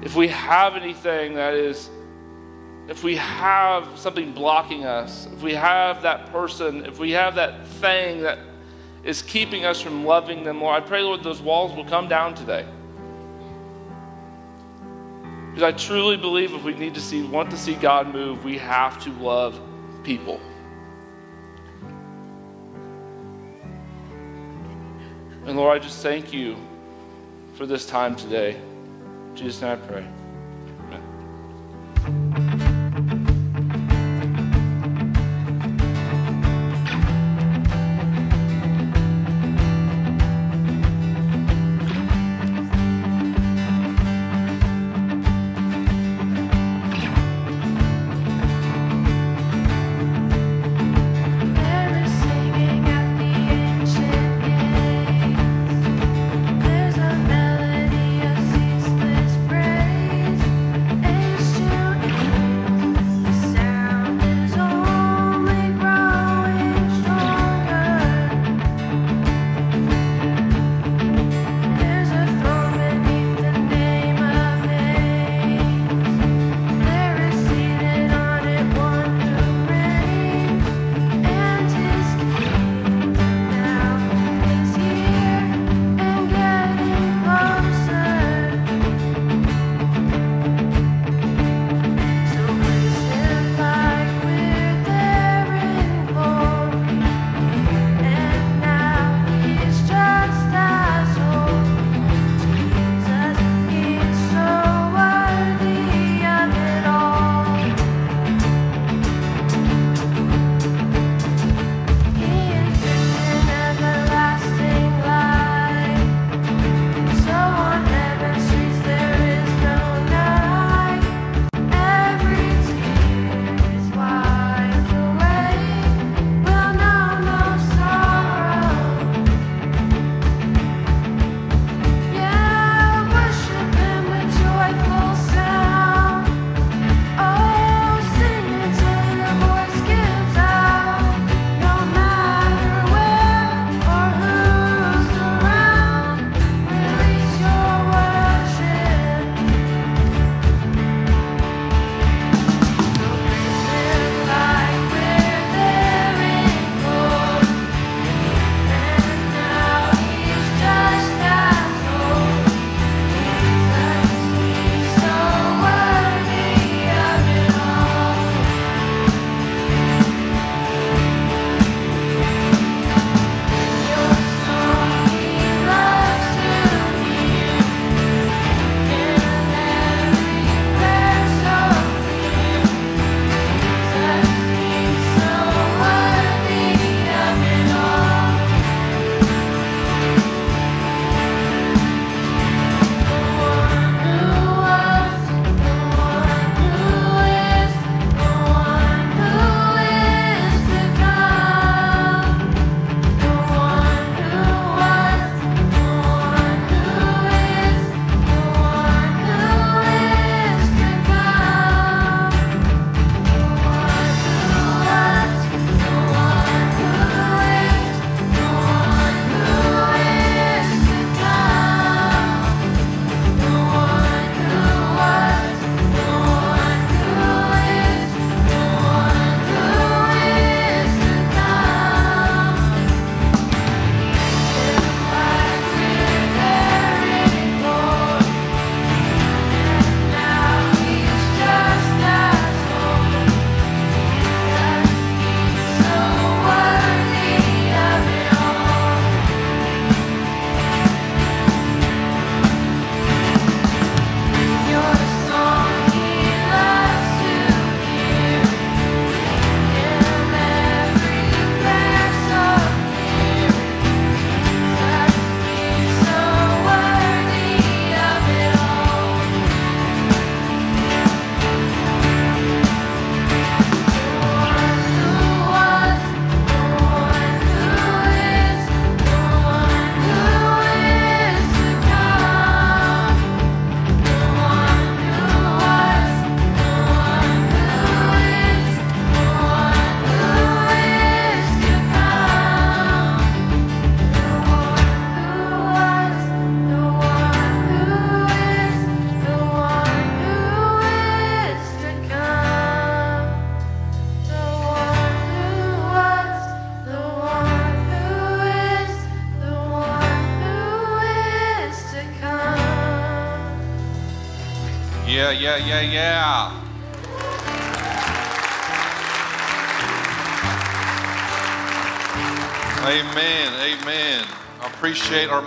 if 0.00 0.14
we 0.14 0.28
have 0.28 0.76
anything 0.76 1.34
that 1.34 1.54
is, 1.54 1.90
if 2.86 3.02
we 3.02 3.16
have 3.16 3.88
something 3.98 4.32
blocking 4.32 4.84
us, 4.84 5.26
if 5.32 5.42
we 5.42 5.54
have 5.54 6.02
that 6.02 6.30
person, 6.30 6.86
if 6.86 7.00
we 7.00 7.10
have 7.10 7.34
that 7.34 7.66
thing 7.66 8.22
that 8.22 8.38
is 9.02 9.20
keeping 9.20 9.64
us 9.64 9.80
from 9.80 10.04
loving 10.04 10.44
them, 10.44 10.60
Lord, 10.60 10.80
I 10.80 10.86
pray, 10.86 11.02
Lord, 11.02 11.24
those 11.24 11.42
walls 11.42 11.74
will 11.74 11.84
come 11.84 12.06
down 12.06 12.36
today. 12.36 12.66
Because 15.58 15.74
I 15.74 15.76
truly 15.76 16.16
believe 16.16 16.54
if 16.54 16.62
we 16.62 16.72
need 16.74 16.94
to 16.94 17.00
see, 17.00 17.20
want 17.20 17.50
to 17.50 17.56
see 17.56 17.74
God 17.74 18.14
move, 18.14 18.44
we 18.44 18.58
have 18.58 19.02
to 19.02 19.10
love 19.14 19.60
people. 20.04 20.40
And 25.46 25.56
Lord, 25.56 25.76
I 25.76 25.82
just 25.82 26.00
thank 26.00 26.32
you 26.32 26.56
for 27.54 27.66
this 27.66 27.86
time 27.86 28.14
today. 28.14 28.60
Jesus' 29.34 29.60
and 29.62 29.72
I 29.72 29.76
pray. 29.84 30.06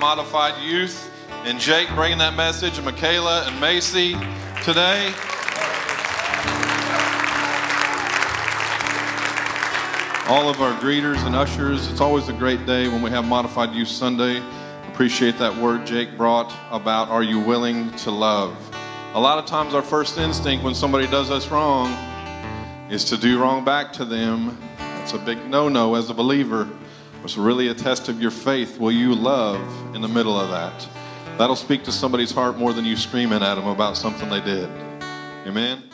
Modified 0.01 0.59
youth 0.63 1.11
and 1.45 1.59
Jake 1.59 1.87
bringing 1.89 2.17
that 2.17 2.35
message, 2.35 2.75
and 2.77 2.85
Michaela 2.85 3.45
and 3.45 3.61
Macy 3.61 4.13
today. 4.63 5.13
All 10.27 10.49
of 10.49 10.59
our 10.59 10.73
greeters 10.81 11.23
and 11.23 11.35
ushers, 11.35 11.87
it's 11.91 12.01
always 12.01 12.29
a 12.29 12.33
great 12.33 12.65
day 12.65 12.87
when 12.87 13.03
we 13.03 13.11
have 13.11 13.27
Modified 13.27 13.75
Youth 13.75 13.89
Sunday. 13.89 14.41
Appreciate 14.91 15.37
that 15.37 15.55
word 15.55 15.85
Jake 15.85 16.17
brought 16.17 16.51
about 16.71 17.09
are 17.09 17.21
you 17.21 17.39
willing 17.39 17.91
to 17.97 18.09
love? 18.09 18.57
A 19.13 19.19
lot 19.19 19.37
of 19.37 19.45
times, 19.45 19.75
our 19.75 19.83
first 19.83 20.17
instinct 20.17 20.63
when 20.63 20.73
somebody 20.73 21.05
does 21.05 21.29
us 21.29 21.51
wrong 21.51 21.91
is 22.89 23.05
to 23.05 23.17
do 23.17 23.39
wrong 23.39 23.63
back 23.63 23.93
to 23.93 24.05
them. 24.05 24.57
That's 24.77 25.13
a 25.13 25.19
big 25.19 25.47
no 25.47 25.69
no 25.69 25.93
as 25.93 26.09
a 26.09 26.13
believer. 26.15 26.67
It's 27.23 27.37
really 27.37 27.67
a 27.67 27.73
test 27.73 28.09
of 28.09 28.21
your 28.21 28.31
faith. 28.31 28.79
Will 28.79 28.91
you 28.91 29.13
love 29.13 29.61
in 29.95 30.01
the 30.01 30.07
middle 30.07 30.39
of 30.39 30.49
that? 30.49 30.87
That'll 31.37 31.55
speak 31.55 31.83
to 31.83 31.91
somebody's 31.91 32.31
heart 32.31 32.57
more 32.57 32.73
than 32.73 32.83
you 32.83 32.95
screaming 32.95 33.43
at 33.43 33.55
them 33.55 33.67
about 33.67 33.95
something 33.95 34.29
they 34.29 34.41
did. 34.41 34.69
Amen. 35.45 35.90